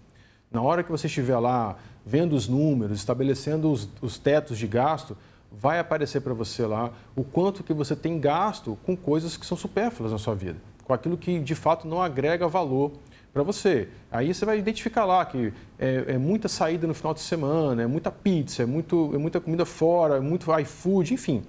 Na 0.52 0.62
hora 0.62 0.84
que 0.84 0.92
você 0.92 1.08
estiver 1.08 1.38
lá 1.38 1.78
vendo 2.06 2.34
os 2.34 2.48
números, 2.48 2.98
estabelecendo 2.98 3.72
os, 3.72 3.88
os 4.02 4.18
tetos 4.18 4.58
de 4.58 4.68
gasto, 4.68 5.16
vai 5.52 5.80
aparecer 5.80 6.22
para 6.22 6.34
você 6.34 6.66
lá 6.66 6.92
o 7.16 7.24
quanto 7.24 7.64
que 7.64 7.74
você 7.74 7.96
tem 7.96 8.20
gasto 8.20 8.78
com 8.84 8.96
coisas 8.96 9.36
que 9.36 9.46
são 9.46 9.58
supérfluas 9.58 10.12
na 10.12 10.18
sua 10.18 10.34
vida, 10.34 10.58
com 10.92 10.96
aquilo 10.96 11.18
que 11.18 11.40
de 11.40 11.56
fato 11.56 11.88
não 11.88 12.02
agrega 12.02 12.48
valor 12.50 12.92
para 13.32 13.44
você. 13.44 13.88
Aí 14.12 14.34
você 14.34 14.44
vai 14.44 14.60
identificar 14.60 15.06
lá 15.06 15.24
que 15.24 15.54
é, 15.80 16.04
é, 16.10 16.18
muita 16.18 16.50
saída 16.50 16.86
no 16.86 16.94
final 16.94 17.14
de 17.14 17.22
semana, 17.22 17.82
é 17.82 17.88
muita 17.88 18.12
pizza, 18.12 18.64
é, 18.64 18.66
muito, 18.66 19.12
é 19.14 19.18
muita 19.18 19.40
comida 19.40 19.66
fora, 19.66 20.18
é 20.18 20.20
muito 20.20 20.52
iFood, 20.60 21.14
enfim 21.14 21.44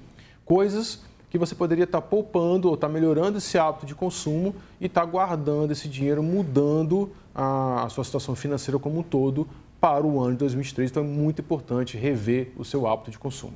coisas 0.44 1.02
que 1.30 1.38
você 1.38 1.54
poderia 1.54 1.84
estar 1.84 2.02
poupando 2.02 2.68
ou 2.68 2.74
estar 2.74 2.88
melhorando 2.88 3.38
esse 3.38 3.58
hábito 3.58 3.86
de 3.86 3.94
consumo 3.94 4.54
e 4.80 4.86
estar 4.86 5.04
guardando 5.06 5.70
esse 5.70 5.88
dinheiro, 5.88 6.22
mudando 6.22 7.10
a, 7.34 7.84
a 7.84 7.88
sua 7.88 8.04
situação 8.04 8.34
financeira 8.34 8.78
como 8.78 8.98
um 8.98 9.02
todo 9.02 9.48
para 9.80 10.06
o 10.06 10.20
ano 10.20 10.32
de 10.32 10.38
2023. 10.38 10.90
Então 10.90 11.02
é 11.02 11.06
muito 11.06 11.40
importante 11.40 11.96
rever 11.96 12.52
o 12.56 12.64
seu 12.64 12.86
hábito 12.86 13.10
de 13.10 13.18
consumo. 13.18 13.54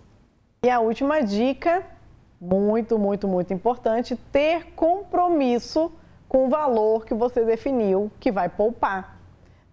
E 0.65 0.71
a 0.71 0.81
última 0.81 1.21
dica, 1.21 1.85
muito, 2.41 2.99
muito, 2.99 3.27
muito 3.27 3.53
importante, 3.53 4.17
ter 4.31 4.73
compromisso 4.75 5.93
com 6.29 6.47
o 6.47 6.49
valor 6.49 7.05
que 7.05 7.15
você 7.15 7.45
definiu 7.45 8.11
que 8.19 8.33
vai 8.33 8.49
poupar 8.49 9.17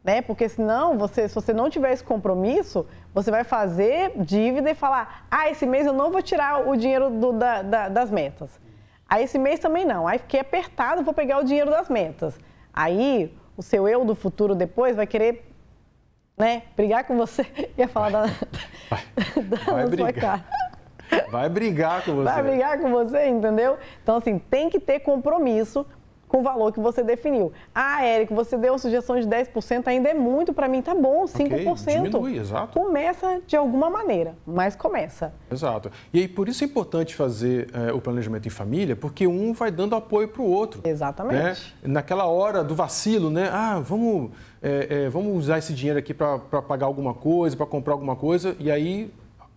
né? 0.04 0.22
Porque 0.22 0.50
senão, 0.50 0.98
você, 0.98 1.28
se 1.28 1.34
você 1.34 1.54
não 1.54 1.70
tiver 1.70 1.94
esse 1.94 2.04
compromisso, 2.04 2.86
você 3.14 3.32
vai 3.32 3.44
fazer 3.44 4.12
dívida 4.18 4.70
e 4.70 4.76
falar, 4.76 5.26
ah, 5.32 5.50
esse 5.50 5.66
mês 5.66 5.86
eu 5.86 5.94
não 5.94 6.12
vou 6.12 6.22
tirar 6.22 6.68
o 6.68 6.76
dinheiro 6.76 7.10
do, 7.10 7.32
da, 7.32 7.62
da, 7.62 7.90
das 7.90 8.12
metas. 8.12 8.60
Aí 9.08 9.24
esse 9.24 9.40
mês 9.40 9.60
também 9.60 9.86
não. 9.86 10.08
Aí 10.08 10.20
fiquei 10.20 10.42
apertado, 10.42 11.04
vou 11.04 11.14
pegar 11.14 11.40
o 11.40 11.44
dinheiro 11.44 11.72
das 11.72 11.88
metas. 11.88 12.38
Aí 12.74 13.34
o 13.56 13.62
seu 13.62 13.88
eu 13.88 14.04
do 14.04 14.16
futuro 14.16 14.56
depois 14.56 14.96
vai 14.96 15.08
querer, 15.08 15.50
né, 16.38 16.64
brigar 16.76 17.06
com 17.06 17.16
você. 17.16 17.46
Ia 17.78 17.88
falar 17.88 18.10
vai, 18.10 18.28
da, 18.28 18.34
vai, 18.90 19.44
da 19.46 19.58
vai 19.72 19.88
brigar. 19.88 20.46
Vai 21.30 21.50
brigar 21.50 22.04
com 22.04 22.16
você. 22.16 22.24
Vai 22.24 22.44
brigar 22.44 22.80
com 22.80 22.92
você, 22.92 23.28
entendeu? 23.28 23.78
Então, 24.02 24.18
assim, 24.18 24.38
tem 24.38 24.70
que 24.70 24.80
ter 24.80 25.00
compromisso 25.00 25.86
com 26.34 26.40
o 26.40 26.42
valor 26.42 26.74
que 26.74 26.80
você 26.80 27.04
definiu. 27.04 27.54
Ah, 27.76 28.04
Érico, 28.04 28.34
você 28.34 28.58
deu 28.58 28.74
uma 28.74 28.80
sugestão 28.80 29.20
de 29.20 29.28
10%, 29.28 29.86
ainda 29.86 30.10
é 30.10 30.16
muito 30.16 30.52
para 30.52 30.68
mim, 30.68 30.82
tá 30.82 30.96
bom, 30.96 31.26
5%. 31.26 31.46
Okay, 31.46 32.02
diminui, 32.02 32.40
exato. 32.40 32.80
Começa 32.80 33.40
de 33.46 33.56
alguma 33.56 33.88
maneira, 33.88 34.36
mas 34.44 34.76
começa. 34.76 35.32
Exato. 35.52 35.92
E 36.12 36.22
aí, 36.22 36.28
por 36.28 36.50
isso 36.50 36.64
é 36.64 36.66
importante 36.66 37.14
fazer 37.14 37.70
é, 37.72 37.94
o 37.94 38.02
planejamento 38.02 38.48
em 38.48 38.50
família, 38.50 38.96
porque 38.96 39.28
um 39.28 39.54
vai 39.54 39.70
dando 39.70 39.96
apoio 39.96 40.28
para 40.28 40.42
o 40.42 40.50
outro. 40.50 40.82
Exatamente. 40.84 41.36
Né? 41.38 41.56
Naquela 41.84 42.26
hora 42.26 42.64
do 42.64 42.74
vacilo, 42.74 43.30
né? 43.30 43.48
Ah, 43.54 43.80
vamos, 43.80 44.32
é, 44.60 45.04
é, 45.06 45.10
vamos 45.10 45.38
usar 45.38 45.60
esse 45.60 45.72
dinheiro 45.72 46.00
aqui 46.00 46.16
para 46.16 46.40
pagar 46.40 46.88
alguma 46.88 47.14
coisa, 47.14 47.56
para 47.56 47.68
comprar 47.68 47.94
alguma 47.94 48.16
coisa, 48.16 48.56
e 48.60 48.72
aí 48.72 49.14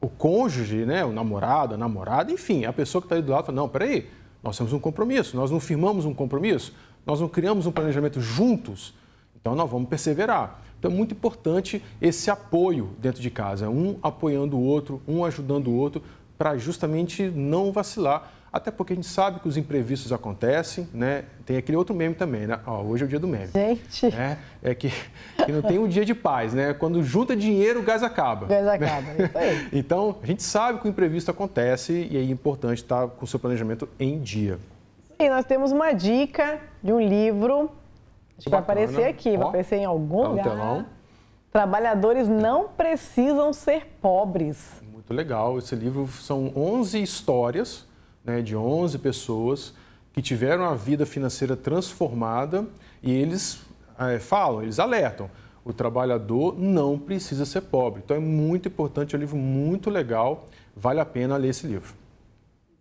o 0.07 0.09
cônjuge, 0.09 0.85
né, 0.87 1.05
o 1.05 1.12
namorado, 1.12 1.75
a 1.75 1.77
namorada, 1.77 2.31
enfim, 2.31 2.64
a 2.64 2.73
pessoa 2.73 3.03
que 3.03 3.07
está 3.07 3.16
ali 3.16 3.25
do 3.25 3.33
lado 3.33 3.47
fala, 3.47 3.57
não, 3.57 3.69
peraí, 3.69 4.09
nós 4.40 4.57
temos 4.57 4.73
um 4.73 4.79
compromisso, 4.79 5.37
nós 5.37 5.51
não 5.51 5.59
firmamos 5.59 6.05
um 6.05 6.14
compromisso, 6.14 6.73
nós 7.05 7.21
não 7.21 7.29
criamos 7.29 7.66
um 7.66 7.73
planejamento 7.73 8.21
juntos, 8.21 8.95
então 9.40 9.57
nós 9.57 9.69
vamos 9.69 9.88
perseverar. 9.88 10.62
Então 10.79 10.90
é 10.90 10.95
muito 10.95 11.12
importante 11.12 11.83
esse 12.01 12.31
apoio 12.31 12.90
dentro 13.01 13.21
de 13.21 13.31
casa, 13.31 13.69
um 13.69 13.99
apoiando 14.01 14.57
o 14.57 14.62
outro, 14.62 15.03
um 15.09 15.25
ajudando 15.25 15.69
o 15.69 15.75
outro, 15.75 16.01
para 16.38 16.57
justamente 16.57 17.25
não 17.29 17.73
vacilar. 17.73 18.33
Até 18.52 18.70
porque 18.70 18.92
a 18.92 18.96
gente 18.96 19.06
sabe 19.06 19.40
que 19.40 19.48
os 19.48 19.56
imprevistos 19.56 20.12
acontecem, 20.12 20.88
né? 20.94 21.24
Tem 21.44 21.56
aquele 21.56 21.76
outro 21.76 21.94
meme 21.94 22.14
também, 22.14 22.46
né? 22.46 22.59
Ó, 22.66 22.82
hoje 22.82 23.02
é 23.02 23.06
o 23.06 23.09
dia 23.09 23.18
do 23.18 23.28
meme. 23.28 23.48
Gente. 23.48 24.06
É, 24.06 24.38
é 24.62 24.74
que, 24.74 24.90
que, 25.44 25.52
não 25.52 25.61
tem 25.61 25.78
um 25.78 25.87
dia 25.87 26.04
de 26.04 26.14
paz, 26.14 26.54
né? 26.54 26.72
Quando 26.72 27.02
junta 27.02 27.37
dinheiro, 27.37 27.80
o 27.80 27.82
gás 27.82 28.02
acaba. 28.02 28.46
O 28.46 28.48
gás 28.48 28.66
acaba, 28.66 29.12
isso 29.12 29.38
aí. 29.38 29.68
Então, 29.76 30.16
a 30.22 30.26
gente 30.26 30.42
sabe 30.42 30.80
que 30.80 30.87
o 30.87 30.90
imprevisto 30.90 31.30
acontece 31.30 32.09
e 32.11 32.16
é 32.16 32.22
importante 32.22 32.78
estar 32.78 33.06
com 33.09 33.24
o 33.24 33.28
seu 33.28 33.38
planejamento 33.38 33.88
em 33.98 34.18
dia. 34.20 34.59
E 35.18 35.28
nós 35.28 35.44
temos 35.44 35.72
uma 35.72 35.92
dica 35.92 36.59
de 36.82 36.92
um 36.92 37.00
livro, 37.00 37.70
acho 38.37 38.44
que 38.44 38.50
vai 38.50 38.61
aparecer 38.61 39.04
aqui, 39.04 39.30
Ó, 39.35 39.38
vai 39.38 39.48
aparecer 39.48 39.76
em 39.76 39.85
algum 39.85 40.22
tá 40.22 40.28
lugar. 40.28 40.44
Telão. 40.44 40.87
Trabalhadores 41.52 42.28
não 42.28 42.68
precisam 42.68 43.52
ser 43.52 43.87
pobres. 44.00 44.82
Muito 44.92 45.12
legal. 45.12 45.59
Esse 45.59 45.74
livro 45.74 46.06
são 46.09 46.52
11 46.54 47.02
histórias 47.02 47.87
né, 48.26 48.42
de 48.42 48.56
11 48.56 48.98
pessoas 48.98 49.72
que 50.12 50.20
tiveram 50.20 50.64
a 50.64 50.74
vida 50.74 51.06
financeira 51.06 51.56
transformada 51.56 52.66
e 53.02 53.12
eles 53.12 53.60
é, 53.98 54.18
falam, 54.18 54.62
eles 54.62 54.80
alertam, 54.80 55.30
o 55.64 55.72
trabalhador 55.72 56.58
não 56.58 56.98
precisa 56.98 57.44
ser 57.44 57.62
pobre. 57.62 58.02
Então 58.04 58.16
é 58.16 58.20
muito 58.20 58.68
importante, 58.68 59.14
é 59.14 59.18
um 59.18 59.20
livro 59.20 59.36
muito 59.36 59.88
legal, 59.90 60.46
vale 60.74 61.00
a 61.00 61.04
pena 61.04 61.36
ler 61.36 61.48
esse 61.48 61.66
livro. 61.66 61.94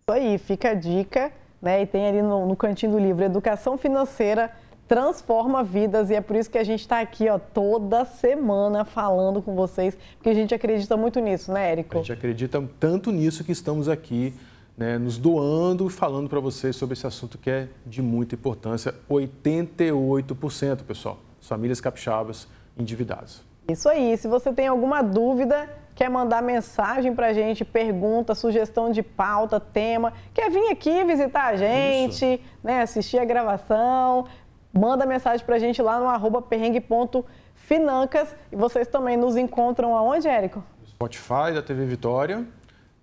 Isso 0.08 0.12
aí, 0.12 0.38
fica 0.38 0.70
a 0.70 0.74
dica, 0.74 1.32
né? 1.60 1.82
E 1.82 1.86
tem 1.86 2.06
ali 2.06 2.22
no, 2.22 2.46
no 2.46 2.56
cantinho 2.56 2.92
do 2.92 2.98
livro, 2.98 3.24
Educação 3.24 3.78
Financeira 3.78 4.52
transforma 4.88 5.64
vidas 5.64 6.10
e 6.10 6.14
é 6.14 6.20
por 6.20 6.36
isso 6.36 6.48
que 6.48 6.58
a 6.58 6.64
gente 6.64 6.80
está 6.80 7.00
aqui 7.00 7.28
ó, 7.28 7.38
toda 7.38 8.04
semana 8.04 8.84
falando 8.84 9.42
com 9.42 9.54
vocês, 9.56 9.98
porque 10.16 10.30
a 10.30 10.34
gente 10.34 10.54
acredita 10.54 10.96
muito 10.96 11.18
nisso, 11.18 11.52
né, 11.52 11.72
Érico? 11.72 11.96
A 11.96 11.98
gente 11.98 12.12
acredita 12.12 12.62
tanto 12.78 13.10
nisso 13.10 13.42
que 13.42 13.50
estamos 13.50 13.88
aqui 13.88 14.32
né, 14.76 14.98
nos 14.98 15.16
doando 15.16 15.86
e 15.86 15.90
falando 15.90 16.28
para 16.28 16.38
vocês 16.38 16.76
sobre 16.76 16.92
esse 16.92 17.06
assunto 17.06 17.38
que 17.38 17.50
é 17.50 17.68
de 17.84 18.02
muita 18.02 18.34
importância. 18.34 18.94
88%, 19.08 20.82
pessoal, 20.82 21.18
famílias 21.40 21.80
capixabas 21.80 22.46
endividadas. 22.76 23.42
Isso 23.68 23.88
aí. 23.88 24.16
Se 24.16 24.28
você 24.28 24.52
tem 24.52 24.68
alguma 24.68 25.02
dúvida, 25.02 25.68
quer 25.94 26.10
mandar 26.10 26.42
mensagem 26.42 27.14
para 27.14 27.28
a 27.28 27.32
gente, 27.32 27.64
pergunta, 27.64 28.34
sugestão 28.34 28.92
de 28.92 29.02
pauta, 29.02 29.58
tema, 29.58 30.12
quer 30.32 30.50
vir 30.50 30.70
aqui 30.70 31.04
visitar 31.04 31.46
a 31.46 31.56
gente, 31.56 32.40
né, 32.62 32.82
assistir 32.82 33.18
a 33.18 33.24
gravação, 33.24 34.26
manda 34.72 35.06
mensagem 35.06 35.44
para 35.44 35.56
a 35.56 35.58
gente 35.58 35.80
lá 35.80 35.98
no 35.98 36.06
arroba 36.06 36.42
perrengue.financas. 36.42 38.36
E 38.52 38.56
vocês 38.56 38.86
também 38.86 39.16
nos 39.16 39.36
encontram 39.36 39.96
aonde, 39.96 40.28
Érico? 40.28 40.62
Spotify 40.86 41.52
da 41.54 41.62
TV 41.62 41.86
Vitória, 41.86 42.46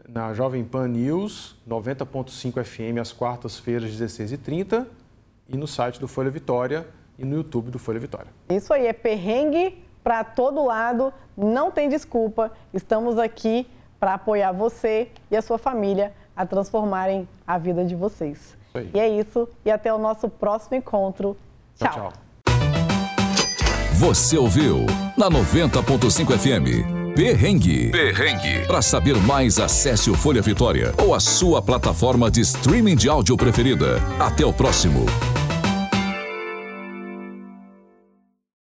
na 0.07 0.33
Jovem 0.33 0.63
Pan 0.63 0.87
News, 0.87 1.55
90.5 1.67 2.63
FM 2.63 2.99
às 2.99 3.11
quartas-feiras, 3.11 3.91
16h30, 3.91 4.85
e 5.49 5.57
no 5.57 5.67
site 5.67 5.99
do 5.99 6.07
Folha 6.07 6.29
Vitória 6.29 6.87
e 7.17 7.25
no 7.25 7.35
YouTube 7.35 7.71
do 7.71 7.79
Folha 7.79 7.99
Vitória. 7.99 8.27
Isso 8.49 8.73
aí, 8.73 8.87
é 8.87 8.93
perrengue 8.93 9.77
para 10.03 10.23
todo 10.23 10.65
lado, 10.65 11.13
não 11.37 11.71
tem 11.71 11.89
desculpa. 11.89 12.51
Estamos 12.73 13.17
aqui 13.17 13.67
para 13.99 14.15
apoiar 14.15 14.51
você 14.51 15.09
e 15.31 15.37
a 15.37 15.41
sua 15.41 15.57
família 15.57 16.11
a 16.35 16.45
transformarem 16.45 17.27
a 17.47 17.57
vida 17.57 17.85
de 17.85 17.95
vocês. 17.95 18.57
E 18.93 18.99
é 18.99 19.07
isso, 19.07 19.47
e 19.63 19.71
até 19.71 19.93
o 19.93 19.99
nosso 19.99 20.27
próximo 20.27 20.75
encontro. 20.75 21.37
tchau. 21.77 21.91
tchau, 21.93 22.11
tchau. 22.11 22.23
Você 23.93 24.37
ouviu 24.37 24.85
na 25.17 25.29
90.5 25.29 26.37
FM. 26.37 27.02
Perrengue. 27.15 27.91
Perrengue. 27.91 28.65
Para 28.65 28.81
saber 28.81 29.15
mais, 29.17 29.59
acesse 29.59 30.09
o 30.09 30.15
Folha 30.15 30.41
Vitória 30.41 30.93
ou 30.97 31.13
a 31.13 31.19
sua 31.19 31.61
plataforma 31.61 32.31
de 32.31 32.41
streaming 32.41 32.95
de 32.95 33.07
áudio 33.07 33.37
preferida. 33.37 34.01
Até 34.19 34.43
o 34.43 34.51
próximo. 34.51 35.05